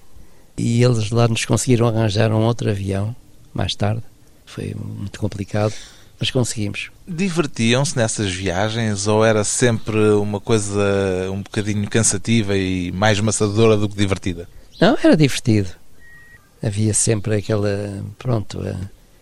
e 0.57 0.83
eles 0.83 1.11
lá 1.11 1.29
nos 1.29 1.45
conseguiram 1.45 1.87
arranjar 1.87 2.33
um 2.33 2.43
outro 2.43 2.69
avião 2.69 3.14
mais 3.55 3.75
tarde. 3.75 4.03
Foi 4.45 4.75
muito 4.75 5.21
complicado, 5.21 5.73
mas 6.19 6.31
conseguimos. 6.31 6.91
Divertiam-se 7.07 7.97
nessas 7.97 8.33
viagens 8.33 9.07
ou 9.07 9.25
era 9.25 9.45
sempre 9.45 9.97
uma 10.12 10.41
coisa 10.41 11.31
um 11.31 11.43
bocadinho 11.43 11.88
cansativa 11.88 12.57
e 12.57 12.91
mais 12.93 13.21
maçadora 13.21 13.77
do 13.77 13.88
que 13.88 13.97
divertida? 13.97 14.49
Não, 14.81 14.97
era 15.03 15.17
divertido. 15.17 15.69
Havia 16.62 16.93
sempre 16.93 17.37
aquela, 17.37 18.03
pronto, 18.19 18.59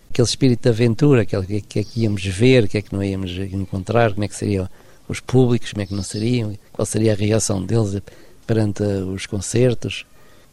aquele 0.09 0.27
espírito 0.27 0.63
de 0.63 0.69
aventura, 0.69 1.21
aquele 1.21 1.61
que, 1.61 1.79
é 1.79 1.83
que 1.83 2.01
íamos 2.01 2.25
ver, 2.25 2.63
o 2.63 2.67
que 2.67 2.79
é 2.79 2.81
que 2.81 2.93
não 2.93 3.03
íamos 3.03 3.31
encontrar, 3.31 4.13
como 4.13 4.23
é 4.23 4.27
que 4.27 4.35
seriam 4.35 4.67
os 5.07 5.19
públicos, 5.19 5.71
como 5.71 5.83
é 5.83 5.85
que 5.85 5.93
não 5.93 6.03
seriam, 6.03 6.57
qual 6.71 6.85
seria 6.85 7.13
a 7.13 7.15
reação 7.15 7.63
deles 7.63 8.01
perante 8.45 8.83
os 8.83 9.25
concertos. 9.25 10.05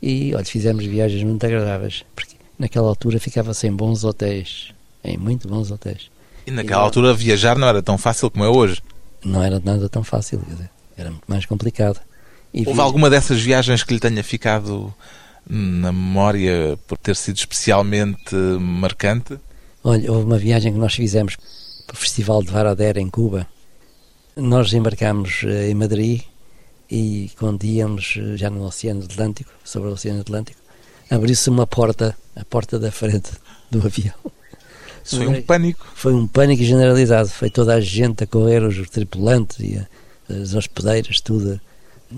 E, 0.03 0.35
olha, 0.35 0.45
fizemos 0.45 0.85
viagens 0.85 1.23
muito 1.23 1.45
agradáveis, 1.45 2.05
porque 2.14 2.37
naquela 2.59 2.88
altura 2.88 3.19
ficava-se 3.19 3.67
em 3.67 3.73
bons 3.73 4.05
hotéis, 4.05 4.73
em 5.03 5.17
muito 5.17 5.49
bons 5.49 5.71
hotéis. 5.71 6.11
E 6.47 6.51
naquela 6.51 6.83
e, 6.83 6.85
altura 6.85 7.14
viajar 7.14 7.57
não 7.57 7.67
era 7.67 7.83
tão 7.83 7.97
fácil 7.97 8.31
como 8.31 8.45
é 8.45 8.49
hoje? 8.49 8.83
Não 9.25 9.43
era 9.43 9.61
nada 9.64 9.88
tão 9.88 10.05
fácil, 10.05 10.43
dizer, 10.47 10.71
era 10.97 11.11
muito 11.11 11.25
mais 11.27 11.47
complicado. 11.47 12.01
E 12.53 12.67
Houve 12.69 12.81
alguma 12.81 13.09
dessas 13.09 13.40
viagens 13.40 13.83
que 13.83 13.95
lhe 13.95 14.01
tenha 14.01 14.23
ficado 14.23 14.95
na 15.49 15.93
memória 15.93 16.79
por 16.87 16.99
ter 16.99 17.17
sido 17.17 17.37
especialmente 17.37 18.35
marcante? 18.61 19.38
Olha, 19.83 20.11
houve 20.11 20.25
uma 20.25 20.38
viagem 20.38 20.73
que 20.73 20.79
nós 20.79 20.95
fizemos 20.95 21.37
para 21.87 21.95
o 21.95 21.97
Festival 21.97 22.43
de 22.43 22.51
Varadero 22.51 22.99
em 22.99 23.09
Cuba. 23.09 23.47
Nós 24.37 24.73
embarcámos 24.73 25.42
eh, 25.44 25.70
em 25.70 25.75
Madrid 25.75 26.23
e 26.90 27.31
quando 27.38 27.64
íamos 27.64 28.18
eh, 28.18 28.37
já 28.37 28.51
no 28.51 28.64
Oceano 28.64 29.05
Atlântico, 29.05 29.51
sobre 29.62 29.88
o 29.88 29.92
Oceano 29.92 30.23
Atlântico, 30.23 30.61
abriu-se 31.09 31.49
uma 31.49 31.66
porta, 31.66 32.16
a 32.35 32.44
porta 32.44 32.79
da 32.79 32.90
frente 32.90 33.31
do 33.70 33.79
avião. 33.87 34.14
Isso 35.05 35.18
foi 35.18 35.27
um 35.29 35.42
pânico. 35.42 35.87
Foi 35.94 36.14
um 36.14 36.27
pânico 36.27 36.64
generalizado. 36.64 37.29
Foi 37.29 37.51
toda 37.51 37.75
a 37.75 37.81
gente 37.81 38.25
a 38.25 38.27
correr, 38.27 38.62
os 38.62 38.88
tripulantes 38.88 39.61
e 39.61 39.81
as 40.29 40.55
hospedeiras, 40.55 41.20
tudo 41.20 41.61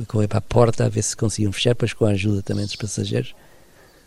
a 0.01 0.05
correr 0.07 0.29
para 0.29 0.39
a 0.39 0.43
porta 0.43 0.87
a 0.87 0.89
ver 0.89 1.03
se 1.03 1.17
conseguiam 1.17 1.53
fechar, 1.53 1.71
depois 1.71 1.93
com 1.93 2.07
a 2.07 2.11
ajuda 2.11 2.43
também 2.43 2.65
dos 2.65 2.77
passageiros. 2.77 3.35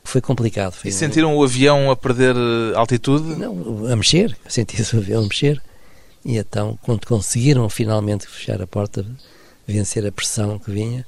Foi 0.03 0.21
complicado. 0.21 0.73
Foi 0.73 0.89
e 0.89 0.93
sentiram 0.93 1.33
um... 1.35 1.37
o 1.37 1.43
avião 1.43 1.91
a 1.91 1.95
perder 1.95 2.35
eh, 2.35 2.75
altitude? 2.75 3.35
Não, 3.35 3.85
a 3.91 3.95
mexer. 3.95 4.35
Sentia-se 4.47 4.95
o 4.95 4.99
avião 4.99 5.21
a 5.21 5.27
mexer. 5.27 5.61
E 6.23 6.37
então, 6.37 6.77
quando 6.81 7.05
conseguiram 7.05 7.67
finalmente 7.69 8.27
fechar 8.27 8.61
a 8.61 8.67
porta, 8.67 9.05
vencer 9.67 10.05
a 10.05 10.11
pressão 10.11 10.59
que 10.59 10.71
vinha, 10.71 11.05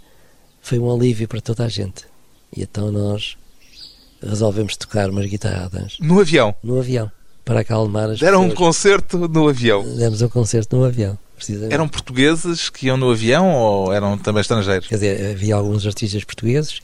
foi 0.62 0.80
um 0.80 0.92
alívio 0.92 1.28
para 1.28 1.42
toda 1.42 1.66
a 1.66 1.70
gente. 1.70 2.06
E 2.56 2.62
então 2.64 2.92
nós 2.92 3.38
resolvemos 4.22 4.78
tocar 4.78 5.10
umas 5.10 5.26
guitarradas. 5.26 5.98
No 6.00 6.20
avião? 6.20 6.56
No 6.64 6.80
avião, 6.80 7.12
para 7.44 7.62
acalmar 7.62 8.10
as 8.10 8.20
Deram 8.20 8.42
pessoas. 8.42 8.54
um 8.54 8.56
concerto 8.56 9.18
no 9.18 9.48
avião? 9.48 9.84
Demos 9.96 10.22
um 10.22 10.30
concerto 10.30 10.78
no 10.78 10.86
avião. 10.86 11.18
Eram 11.72 11.88
portugueses 11.88 12.70
que 12.70 12.86
iam 12.86 12.98
no 12.98 13.10
avião 13.10 13.52
ou 13.52 13.92
eram 13.92 14.16
também 14.16 14.42
estrangeiros? 14.42 14.88
Quer 14.88 14.96
dizer, 14.96 15.32
havia 15.32 15.56
alguns 15.56 15.88
artistas 15.88 16.24
portugueses, 16.24 16.82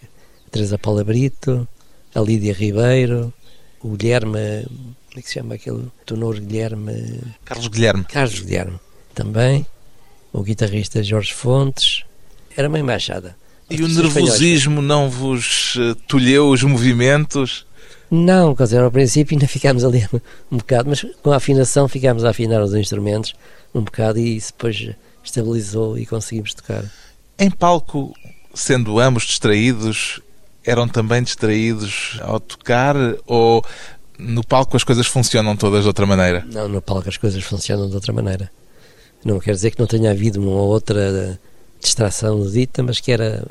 a 0.47 0.49
Teresa 0.49 0.79
Paula 0.79 1.03
Brito, 1.03 1.67
a 2.15 2.19
Lídia 2.19 2.53
Ribeiro, 2.53 3.31
o 3.81 3.89
Guilherme, 3.89 4.65
como 5.09 5.19
é 5.19 5.21
que 5.21 5.27
se 5.27 5.35
chama 5.35 5.55
aquele 5.55 5.87
tenor 6.05 6.39
Guilherme? 6.39 7.21
Carlos 7.45 7.67
Guilherme. 7.67 8.03
Carlos 8.05 8.39
Guilherme, 8.39 8.79
também, 9.13 9.65
o 10.31 10.43
guitarrista 10.43 11.03
Jorge 11.03 11.33
Fontes, 11.33 12.03
era 12.55 12.67
uma 12.67 12.79
embaixada. 12.79 13.35
E 13.69 13.81
o 13.83 13.87
nervosismo 13.87 14.81
não 14.81 15.09
vos 15.09 15.77
eh, 15.77 15.95
tolheu 16.07 16.49
os 16.49 16.63
movimentos? 16.63 17.65
Não, 18.09 18.55
quer 18.55 18.63
dizer, 18.63 18.81
ao 18.81 18.91
princípio 18.91 19.35
ainda 19.35 19.47
ficámos 19.47 19.83
ali 19.83 20.07
um 20.51 20.57
bocado, 20.57 20.89
mas 20.89 21.05
com 21.21 21.31
a 21.31 21.37
afinação 21.37 21.87
ficámos 21.87 22.23
a 22.23 22.29
afinar 22.29 22.61
os 22.61 22.73
instrumentos 22.73 23.33
um 23.75 23.81
bocado 23.81 24.19
e 24.19 24.37
isso 24.37 24.53
depois 24.53 24.89
estabilizou 25.23 25.97
e 25.97 26.05
conseguimos 26.05 26.53
tocar. 26.53 26.85
Em 27.37 27.51
palco, 27.51 28.13
sendo 28.53 28.99
ambos 28.99 29.23
distraídos, 29.23 30.21
eram 30.63 30.87
também 30.87 31.21
distraídos 31.21 32.17
ao 32.21 32.39
tocar 32.39 32.95
ou 33.25 33.63
no 34.17 34.43
palco 34.43 34.75
as 34.75 34.83
coisas 34.83 35.05
funcionam 35.05 35.55
todas 35.55 35.83
de 35.83 35.87
outra 35.87 36.05
maneira? 36.05 36.45
Não, 36.51 36.67
no 36.67 36.81
palco 36.81 37.07
as 37.07 37.17
coisas 37.17 37.43
funcionam 37.43 37.87
de 37.87 37.95
outra 37.95 38.11
maneira. 38.11 38.51
Não 39.23 39.39
quer 39.39 39.53
dizer 39.53 39.71
que 39.71 39.79
não 39.79 39.87
tenha 39.87 40.11
havido 40.11 40.41
uma 40.41 40.51
ou 40.51 40.69
outra 40.69 41.39
distração 41.79 42.45
dita, 42.49 42.81
mas 42.81 42.99
que 42.99 43.11
era 43.11 43.45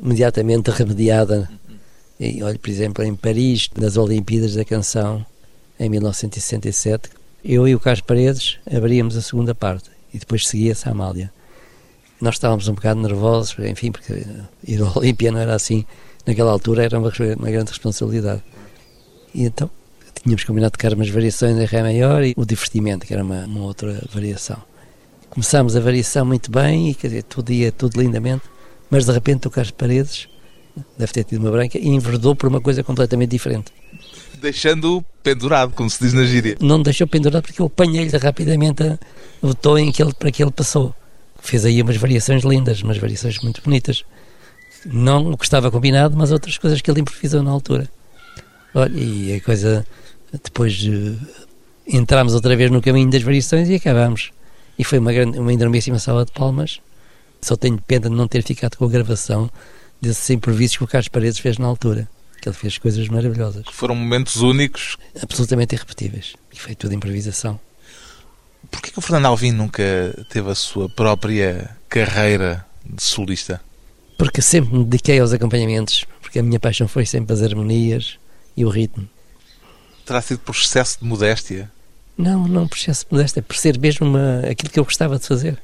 imediatamente 0.00 0.70
remediada. 0.70 1.50
E 2.18 2.42
olha, 2.42 2.58
por 2.58 2.70
exemplo, 2.70 3.04
em 3.04 3.14
Paris, 3.14 3.68
nas 3.76 3.96
Olimpíadas 3.96 4.54
da 4.54 4.64
Canção, 4.64 5.24
em 5.78 5.88
1967, 5.88 7.10
eu 7.44 7.66
e 7.66 7.74
o 7.74 7.80
Carlos 7.80 8.02
Paredes 8.02 8.58
abríamos 8.70 9.16
a 9.16 9.22
segunda 9.22 9.54
parte 9.54 9.90
e 10.14 10.18
depois 10.18 10.46
seguia-se 10.46 10.88
a 10.88 10.92
Amália. 10.92 11.32
Nós 12.20 12.36
estávamos 12.36 12.68
um 12.68 12.74
bocado 12.74 13.00
nervosos, 13.00 13.56
enfim, 13.58 13.90
porque 13.90 14.24
ir 14.64 14.80
ao 14.80 14.96
Olímpia 14.96 15.32
não 15.32 15.40
era 15.40 15.54
assim. 15.54 15.84
Naquela 16.24 16.52
altura 16.52 16.84
era 16.84 16.96
uma, 16.96 17.12
uma 17.36 17.50
grande 17.50 17.70
responsabilidade. 17.70 18.42
E 19.34 19.44
então 19.44 19.68
tínhamos 20.22 20.44
combinado 20.44 20.72
de 20.72 20.78
tocar 20.78 20.94
umas 20.94 21.08
variações 21.08 21.56
em 21.56 21.64
Ré 21.64 21.82
maior 21.82 22.22
e 22.22 22.34
o 22.36 22.44
divertimento, 22.44 23.06
que 23.06 23.12
era 23.12 23.22
uma, 23.22 23.44
uma 23.44 23.62
outra 23.62 24.02
variação. 24.12 24.62
Começámos 25.30 25.74
a 25.76 25.80
variação 25.80 26.24
muito 26.24 26.50
bem 26.50 26.90
e 26.90 26.94
quer 26.94 27.08
dizer, 27.08 27.22
tudo 27.24 27.52
ia 27.52 27.72
tudo 27.72 28.00
lindamente, 28.00 28.42
mas 28.90 29.06
de 29.06 29.12
repente 29.12 29.48
o 29.48 29.50
Carlos 29.50 29.70
Paredes 29.70 30.28
deve 30.98 31.12
ter 31.12 31.24
tido 31.24 31.40
uma 31.40 31.50
branca 31.50 31.78
e 31.78 31.88
enverdou 31.88 32.34
por 32.34 32.48
uma 32.48 32.60
coisa 32.60 32.82
completamente 32.82 33.30
diferente. 33.30 33.72
Deixando-o 34.40 35.02
pendurado, 35.22 35.72
como 35.72 35.88
se 35.88 36.02
diz 36.02 36.12
na 36.12 36.24
gíria. 36.24 36.56
Não 36.60 36.82
deixou 36.82 37.06
pendurado 37.06 37.42
porque 37.42 37.62
eu 37.62 37.66
apanhei-lhe 37.66 38.16
rapidamente 38.16 38.98
o 39.40 39.54
tom 39.54 39.78
em 39.78 39.92
que 39.92 40.02
ele, 40.02 40.12
para 40.12 40.30
que 40.30 40.42
ele 40.42 40.50
passou. 40.50 40.94
Fez 41.40 41.64
aí 41.64 41.80
umas 41.80 41.96
variações 41.96 42.44
lindas, 42.44 42.82
umas 42.82 42.98
variações 42.98 43.38
muito 43.40 43.62
bonitas. 43.62 44.04
Não 44.84 45.30
o 45.30 45.38
que 45.38 45.44
estava 45.44 45.70
combinado, 45.70 46.16
mas 46.16 46.32
outras 46.32 46.58
coisas 46.58 46.80
que 46.80 46.90
ele 46.90 47.00
improvisou 47.00 47.42
na 47.42 47.50
altura. 47.50 47.88
Olha, 48.74 48.98
e 48.98 49.34
a 49.34 49.40
coisa. 49.40 49.86
Depois 50.32 50.82
uh, 50.84 51.18
entramos 51.86 52.34
outra 52.34 52.56
vez 52.56 52.70
no 52.70 52.80
caminho 52.80 53.10
das 53.10 53.22
variações 53.22 53.68
e 53.68 53.74
acabamos 53.74 54.32
e 54.78 54.84
foi 54.84 54.98
uma, 54.98 55.12
grande, 55.12 55.38
uma 55.38 55.52
enormíssima 55.52 55.98
sala 55.98 56.24
de 56.24 56.32
palmas. 56.32 56.80
Só 57.40 57.56
tenho 57.56 57.80
pena 57.80 58.08
de 58.08 58.16
não 58.16 58.28
ter 58.28 58.42
ficado 58.42 58.76
com 58.76 58.84
a 58.84 58.88
gravação 58.88 59.50
desses 60.00 60.28
improvisos 60.30 60.76
que 60.76 60.84
o 60.84 60.86
Carlos 60.86 61.08
Paredes 61.08 61.38
fez 61.38 61.58
na 61.58 61.66
altura, 61.66 62.08
que 62.40 62.48
ele 62.48 62.56
fez 62.56 62.78
coisas 62.78 63.08
maravilhosas. 63.08 63.64
Foram 63.72 63.94
momentos 63.94 64.36
únicos. 64.36 64.96
Absolutamente 65.20 65.74
irrepetíveis. 65.74 66.34
E 66.52 66.58
foi 66.58 66.74
tudo 66.74 66.94
improvisação. 66.94 67.58
Porquê 68.70 68.90
que 68.90 68.98
o 68.98 69.02
Fernando 69.02 69.26
Alvim 69.26 69.52
nunca 69.52 69.82
teve 70.28 70.50
a 70.50 70.54
sua 70.54 70.88
própria 70.88 71.76
carreira 71.88 72.64
de 72.84 73.02
solista? 73.02 73.60
Porque 74.16 74.40
sempre 74.40 74.78
me 74.78 74.84
dediquei 74.84 75.18
aos 75.18 75.32
acompanhamentos, 75.32 76.04
porque 76.20 76.38
a 76.38 76.42
minha 76.42 76.60
paixão 76.60 76.86
foi 76.86 77.04
sempre 77.04 77.32
as 77.32 77.42
harmonias 77.42 78.18
e 78.56 78.64
o 78.64 78.68
ritmo. 78.68 79.08
Terá 80.04 80.20
sido 80.20 80.40
por 80.40 80.54
excesso 80.54 80.98
de 81.00 81.04
modéstia? 81.04 81.70
Não, 82.16 82.46
não 82.46 82.68
por 82.68 82.76
excesso 82.76 83.06
de 83.06 83.12
modéstia, 83.12 83.42
por 83.42 83.56
ser 83.56 83.78
mesmo 83.78 84.06
uma, 84.06 84.40
aquilo 84.50 84.70
que 84.70 84.78
eu 84.78 84.84
gostava 84.84 85.18
de 85.18 85.26
fazer. 85.26 85.60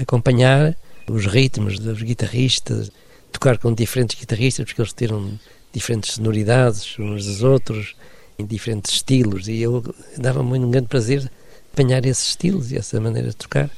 Acompanhar 0.00 0.76
os 1.08 1.26
ritmos 1.26 1.78
dos 1.78 2.02
guitarristas, 2.02 2.90
tocar 3.32 3.58
com 3.58 3.72
diferentes 3.72 4.18
guitarristas, 4.18 4.64
porque 4.64 4.80
eles 4.80 4.92
tiram 4.92 5.38
diferentes 5.72 6.14
sonoridades 6.14 6.98
uns 6.98 7.26
dos 7.26 7.42
outros, 7.42 7.94
em 8.38 8.46
diferentes 8.46 8.94
estilos, 8.94 9.48
e 9.48 9.60
eu 9.60 9.82
dava-me 10.16 10.58
um 10.58 10.70
grande 10.70 10.88
prazer 10.88 11.30
apanhar 11.72 12.04
esses 12.06 12.28
estilos 12.28 12.70
e 12.70 12.76
essa 12.76 13.00
maneira 13.00 13.28
de 13.28 13.36
tocar. 13.36 13.68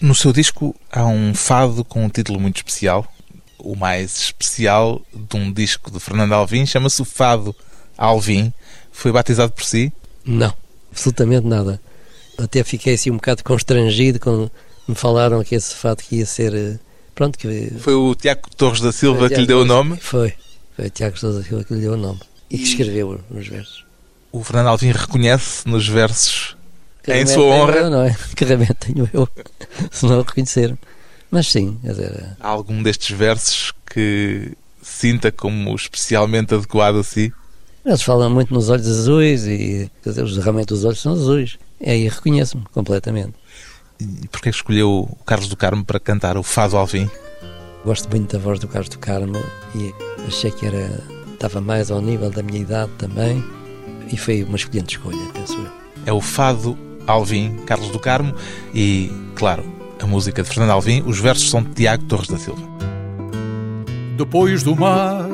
No 0.00 0.14
seu 0.14 0.32
disco 0.32 0.74
há 0.90 1.06
um 1.06 1.34
fado 1.34 1.84
com 1.84 2.04
um 2.04 2.08
título 2.08 2.40
muito 2.40 2.56
especial, 2.56 3.10
o 3.58 3.76
mais 3.76 4.16
especial 4.16 5.02
de 5.12 5.36
um 5.36 5.52
disco 5.52 5.90
de 5.90 6.00
Fernando 6.00 6.32
Alvim, 6.32 6.64
chama-se 6.64 7.00
o 7.02 7.04
Fado 7.04 7.54
Alvim. 8.00 8.52
Foi 8.90 9.12
batizado 9.12 9.52
por 9.52 9.62
si? 9.62 9.92
Não, 10.24 10.52
absolutamente 10.90 11.46
nada. 11.46 11.80
Até 12.38 12.64
fiquei 12.64 12.94
assim 12.94 13.10
um 13.10 13.16
bocado 13.16 13.44
constrangido 13.44 14.18
quando 14.18 14.50
me 14.88 14.94
falaram 14.94 15.44
que 15.44 15.54
esse 15.54 15.74
fato 15.74 16.02
que 16.02 16.16
ia 16.16 16.26
ser. 16.26 16.54
Eh, 16.54 16.78
pronto, 17.14 17.38
que. 17.38 17.72
Foi 17.78 17.94
o 17.94 18.14
Tiago 18.14 18.48
Torres 18.56 18.80
da 18.80 18.90
Silva 18.90 19.28
que 19.28 19.36
lhe 19.36 19.46
deu 19.46 19.60
o 19.60 19.64
nome? 19.64 19.98
Foi, 20.00 20.32
foi 20.74 20.86
o 20.86 20.90
Tiago 20.90 21.20
Torres 21.20 21.36
da 21.36 21.42
Silva 21.44 21.64
que 21.64 21.74
lhe 21.74 21.80
deu 21.80 21.92
o 21.92 21.96
nome 21.96 22.20
e 22.50 22.56
que 22.56 22.64
escreveu 22.64 23.20
nos 23.30 23.46
versos. 23.46 23.84
O 24.32 24.42
Fernando 24.42 24.68
Alvim 24.68 24.92
reconhece 24.92 25.68
nos 25.68 25.86
versos 25.86 26.56
que 27.02 27.12
em 27.12 27.26
sua 27.26 27.44
honra. 27.44 27.76
Eu, 27.76 27.90
não 27.90 28.02
é? 28.02 28.16
Que 28.34 28.44
realmente 28.44 28.74
tenho 28.74 29.08
eu, 29.12 29.28
se 29.92 30.06
não 30.06 30.22
reconhecer. 30.22 30.76
Mas 31.30 31.46
sim, 31.48 31.78
quer 31.82 31.90
dizer. 31.90 32.12
Eh, 32.12 32.36
Há 32.40 32.48
algum 32.48 32.82
destes 32.82 33.16
versos 33.16 33.72
que 33.92 34.52
sinta 34.82 35.30
como 35.30 35.74
especialmente 35.74 36.54
adequado 36.54 36.96
a 36.96 37.04
si? 37.04 37.32
Eles 37.84 38.02
falam 38.02 38.28
muito 38.28 38.52
nos 38.52 38.68
olhos 38.68 38.86
azuis 38.86 39.46
e 39.46 39.90
quer 40.02 40.10
dizer, 40.10 40.24
realmente 40.40 40.72
os 40.72 40.84
olhos 40.84 41.00
são 41.00 41.12
azuis. 41.12 41.58
E 41.80 41.90
aí 41.90 42.08
reconheço-me 42.08 42.64
completamente. 42.72 43.34
E 43.98 44.28
porquê 44.28 44.50
escolheu 44.50 45.08
o 45.10 45.24
Carlos 45.24 45.48
do 45.48 45.56
Carmo 45.56 45.84
para 45.84 45.98
cantar 45.98 46.36
o 46.36 46.42
Fado 46.42 46.76
Alvim? 46.76 47.08
Gosto 47.84 48.08
muito 48.10 48.32
da 48.32 48.38
voz 48.38 48.58
do 48.58 48.68
Carlos 48.68 48.90
do 48.90 48.98
Carmo 48.98 49.38
e 49.74 49.94
achei 50.26 50.50
que 50.50 50.66
era 50.66 51.02
estava 51.32 51.60
mais 51.60 51.90
ao 51.90 52.02
nível 52.02 52.30
da 52.30 52.42
minha 52.42 52.60
idade 52.60 52.90
também 52.98 53.42
e 54.12 54.16
foi 54.16 54.42
uma 54.44 54.56
excelente 54.56 54.96
escolha, 54.96 55.18
penso 55.32 55.54
eu. 55.54 55.70
É 56.04 56.12
o 56.12 56.20
Fado 56.20 56.76
Alvim, 57.06 57.56
Carlos 57.64 57.88
do 57.88 57.98
Carmo 57.98 58.34
e, 58.74 59.10
claro, 59.34 59.64
a 60.00 60.06
música 60.06 60.42
de 60.42 60.48
Fernando 60.48 60.70
Alvim, 60.70 61.02
os 61.06 61.18
versos 61.18 61.48
são 61.48 61.62
de 61.62 61.70
Tiago 61.70 62.04
Torres 62.04 62.28
da 62.28 62.36
Silva. 62.36 62.62
Depois 64.18 64.62
do 64.62 64.76
mar 64.76 65.26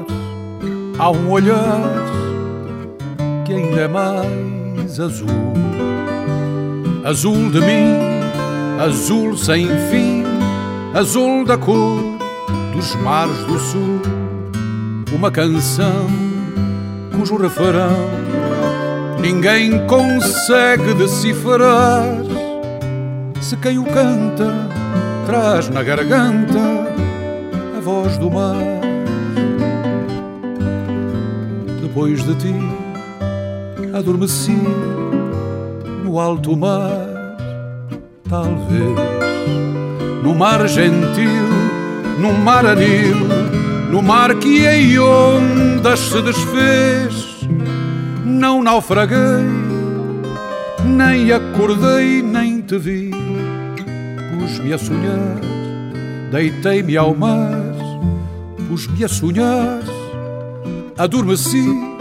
há 0.96 1.11
um 1.11 1.30
olhar 1.30 2.15
que 3.46 3.52
ainda 3.52 3.82
é 3.82 3.88
mais 3.88 4.98
azul. 4.98 5.28
Azul 7.04 7.48
de 7.52 7.61
mim, 7.61 7.94
azul 8.80 9.37
sem 9.37 9.68
fim, 9.88 10.24
azul 10.92 11.44
da 11.44 11.56
cor 11.56 12.00
dos 12.74 12.96
mares 12.96 13.38
do 13.44 13.59
sul. 13.61 14.02
Uma 15.12 15.30
canção 15.30 16.09
cujo 17.16 17.37
refrão 17.37 18.11
ninguém 19.20 19.87
consegue 19.87 20.92
decifrar. 20.94 22.04
Se 23.40 23.56
quem 23.59 23.78
o 23.78 23.85
canta 23.85 24.52
traz 25.24 25.68
na 25.68 25.85
garganta 25.85 26.59
a 27.76 27.80
voz 27.80 28.18
do 28.18 28.28
mar. 28.28 28.56
Depois 31.80 32.24
de 32.24 32.35
ti 32.35 32.86
adormeci 33.94 34.57
no 36.05 36.18
alto 36.18 36.57
mar, 36.57 37.37
talvez 38.29 39.16
no 40.22 40.35
mar 40.35 40.66
gentil, 40.68 41.46
no 42.18 42.33
mar 42.33 42.66
anil, 42.66 43.16
no 43.90 44.03
mar 44.03 44.35
que 44.37 44.66
em 44.66 44.99
ondas 44.99 46.01
se 46.01 46.20
desfez. 46.22 47.46
Não 48.25 48.62
naufraguei, 48.62 49.46
nem 50.85 51.33
acordei, 51.33 52.22
nem 52.22 52.61
te 52.61 52.79
vi. 52.79 53.11
Pus-me 54.33 54.72
a 54.72 54.79
sonhar, 54.79 55.40
deitei-me 56.31 56.96
ao 56.96 57.14
mar, 57.14 57.72
pus-me 58.68 59.05
a 59.05 59.09
sonhar, 59.09 59.81
adormeci 60.99 61.95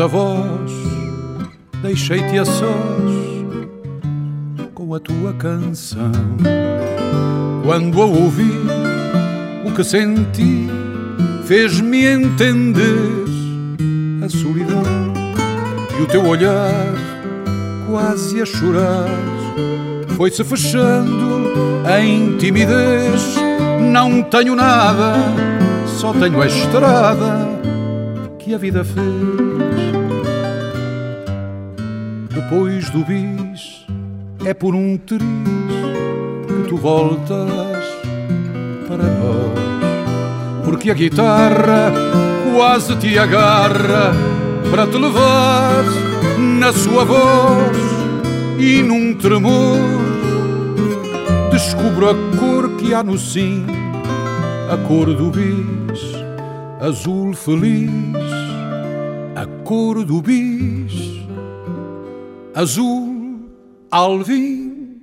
da 0.00 0.06
voz, 0.06 0.72
deixei-te 1.82 2.38
a 2.38 2.44
sós 2.46 3.12
com 4.72 4.94
a 4.94 4.98
tua 4.98 5.34
canção. 5.34 6.10
Quando 7.62 8.00
a 8.00 8.06
ouvi, 8.06 8.50
o 9.62 9.70
que 9.72 9.84
senti 9.84 10.70
fez-me 11.44 12.06
entender 12.06 13.26
a 14.24 14.28
solidão 14.30 14.82
e 15.98 16.02
o 16.02 16.06
teu 16.06 16.24
olhar 16.24 16.94
quase 17.86 18.40
a 18.40 18.46
chorar 18.46 19.10
foi-se 20.16 20.42
fechando 20.42 21.42
em 22.00 22.38
timidez. 22.38 23.36
Não 23.92 24.22
tenho 24.22 24.56
nada, 24.56 25.12
só 25.86 26.14
tenho 26.14 26.40
a 26.40 26.46
estrada 26.46 27.50
que 28.38 28.54
a 28.54 28.56
vida 28.56 28.82
fez. 28.82 29.69
Depois 32.50 32.90
do 32.90 33.04
bis, 33.04 33.86
é 34.44 34.52
por 34.52 34.74
um 34.74 34.96
triz 34.96 35.20
que 35.20 36.68
tu 36.68 36.76
voltas 36.76 37.48
para 38.88 39.04
nós. 39.04 40.64
Porque 40.64 40.90
a 40.90 40.94
guitarra 40.94 41.92
quase 42.52 42.96
te 42.96 43.16
agarra 43.16 44.12
para 44.68 44.84
te 44.84 44.96
levar 44.96 45.84
na 46.58 46.72
sua 46.72 47.04
voz 47.04 47.76
e 48.58 48.82
num 48.82 49.14
tremor 49.14 49.78
descubro 51.52 52.10
a 52.10 52.14
cor 52.36 52.70
que 52.78 52.92
há 52.92 53.04
no 53.04 53.16
sim, 53.16 53.64
a 54.68 54.76
cor 54.88 55.14
do 55.14 55.30
bis, 55.30 56.00
azul 56.80 57.32
feliz, 57.32 57.88
a 59.36 59.46
cor 59.62 60.04
do 60.04 60.20
bis, 60.20 60.99
azul 62.60 63.48
alvim. 63.90 65.00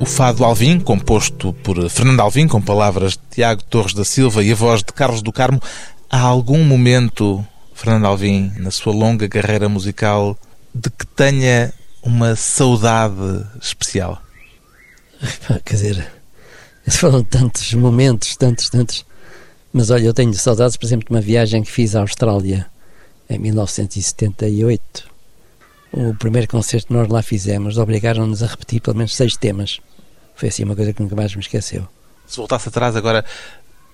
O 0.00 0.06
Fado 0.06 0.44
Alvim, 0.44 0.78
composto 0.78 1.52
por 1.64 1.88
Fernando 1.90 2.20
Alvim, 2.20 2.46
com 2.46 2.62
palavras 2.62 3.14
de 3.14 3.20
Tiago 3.30 3.64
Torres 3.64 3.92
da 3.92 4.04
Silva 4.04 4.44
e 4.44 4.52
a 4.52 4.54
voz 4.54 4.84
de 4.84 4.92
Carlos 4.92 5.20
do 5.22 5.32
Carmo, 5.32 5.60
há 6.08 6.20
algum 6.20 6.62
momento, 6.62 7.44
Fernando 7.74 8.04
Alvim, 8.04 8.52
na 8.58 8.70
sua 8.70 8.92
longa 8.92 9.28
carreira 9.28 9.68
musical, 9.68 10.38
de 10.72 10.90
que 10.90 11.06
tenha 11.06 11.72
uma 12.02 12.36
saudade 12.36 13.44
especial? 13.60 14.22
Quer 15.64 15.74
dizer, 15.74 16.23
foram 16.98 17.24
tantos 17.24 17.72
momentos, 17.74 18.36
tantos, 18.36 18.68
tantos. 18.68 19.04
Mas 19.72 19.90
olha, 19.90 20.04
eu 20.04 20.14
tenho 20.14 20.32
saudades, 20.34 20.76
por 20.76 20.86
exemplo, 20.86 21.06
de 21.06 21.14
uma 21.14 21.20
viagem 21.20 21.62
que 21.62 21.70
fiz 21.70 21.96
à 21.96 22.00
Austrália 22.00 22.66
em 23.28 23.38
1978. 23.38 25.14
O 25.92 26.14
primeiro 26.14 26.48
concerto 26.48 26.88
que 26.88 26.92
nós 26.92 27.08
lá 27.08 27.22
fizemos 27.22 27.78
obrigaram-nos 27.78 28.42
a 28.42 28.46
repetir 28.46 28.80
pelo 28.80 28.96
menos 28.96 29.14
seis 29.14 29.36
temas. 29.36 29.80
Foi 30.34 30.48
assim 30.48 30.64
uma 30.64 30.76
coisa 30.76 30.92
que 30.92 31.02
nunca 31.02 31.16
mais 31.16 31.34
me 31.34 31.40
esqueceu. 31.40 31.86
Se 32.26 32.36
voltasse 32.36 32.68
atrás 32.68 32.96
agora 32.96 33.24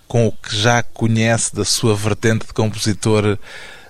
com 0.09 0.27
o 0.27 0.33
que 0.33 0.57
já 0.57 0.83
conhece 0.83 1.55
da 1.55 1.65
sua 1.65 1.95
vertente 1.95 2.47
de 2.47 2.53
compositor, 2.53 3.39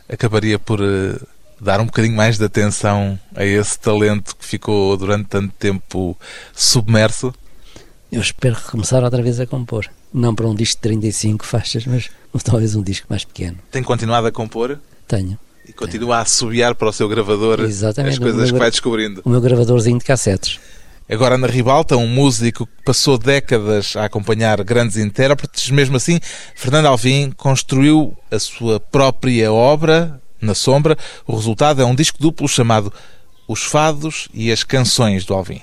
acabaria 0.08 0.58
por 0.58 0.80
uh, 0.80 1.26
dar 1.60 1.80
um 1.80 1.86
bocadinho 1.86 2.14
mais 2.14 2.36
de 2.36 2.44
atenção 2.44 3.18
a 3.34 3.44
esse 3.44 3.78
talento 3.78 4.36
que 4.36 4.44
ficou 4.44 4.96
durante 4.96 5.28
tanto 5.28 5.54
tempo 5.54 6.16
submerso? 6.54 7.34
Eu 8.11 8.20
espero 8.20 8.57
começar 8.68 9.05
outra 9.05 9.23
vez 9.23 9.38
a 9.38 9.46
compor. 9.46 9.87
Não 10.12 10.35
para 10.35 10.46
um 10.46 10.55
disco 10.55 10.77
de 10.77 10.83
35 10.83 11.46
faixas, 11.46 11.87
mas 11.87 12.11
talvez 12.42 12.75
um 12.75 12.83
disco 12.83 13.07
mais 13.09 13.25
pequeno. 13.25 13.59
Tem 13.70 13.83
continuado 13.83 14.27
a 14.27 14.33
compor? 14.33 14.79
Tenho. 15.07 15.38
E 15.68 15.73
continua 15.73 16.16
a 16.16 16.20
assobiar 16.23 16.75
para 16.75 16.88
o 16.88 16.92
seu 16.92 17.09
gravador 17.09 17.61
Exatamente. 17.61 18.14
as 18.14 18.18
coisas 18.18 18.51
que 18.51 18.59
vai 18.59 18.70
descobrindo. 18.70 19.23
O 19.25 19.31
meu 19.31 19.40
gravadorzinho 19.40 19.99
de 19.99 20.05
cassetes. 20.05 20.59
Agora 21.09 21.37
na 21.38 21.46
Ribalta, 21.46 21.96
um 21.96 22.07
músico 22.07 22.66
que 22.66 22.85
passou 22.85 23.18
décadas 23.18 23.94
a 23.96 24.05
acompanhar 24.05 24.62
grandes 24.62 24.96
intérpretes, 24.96 25.70
mesmo 25.70 25.96
assim, 25.96 26.20
Fernando 26.55 26.87
Alvim 26.87 27.33
construiu 27.37 28.16
a 28.31 28.38
sua 28.38 28.81
própria 28.81 29.53
obra 29.53 30.20
na 30.40 30.55
sombra. 30.55 30.96
O 31.27 31.35
resultado 31.35 31.83
é 31.83 31.85
um 31.85 31.94
disco 31.94 32.18
duplo 32.20 32.49
chamado 32.49 32.92
Os 33.46 33.62
Fados 33.62 34.29
e 34.33 34.51
as 34.51 34.64
Canções 34.64 35.25
do 35.25 35.35
Alvim. 35.35 35.62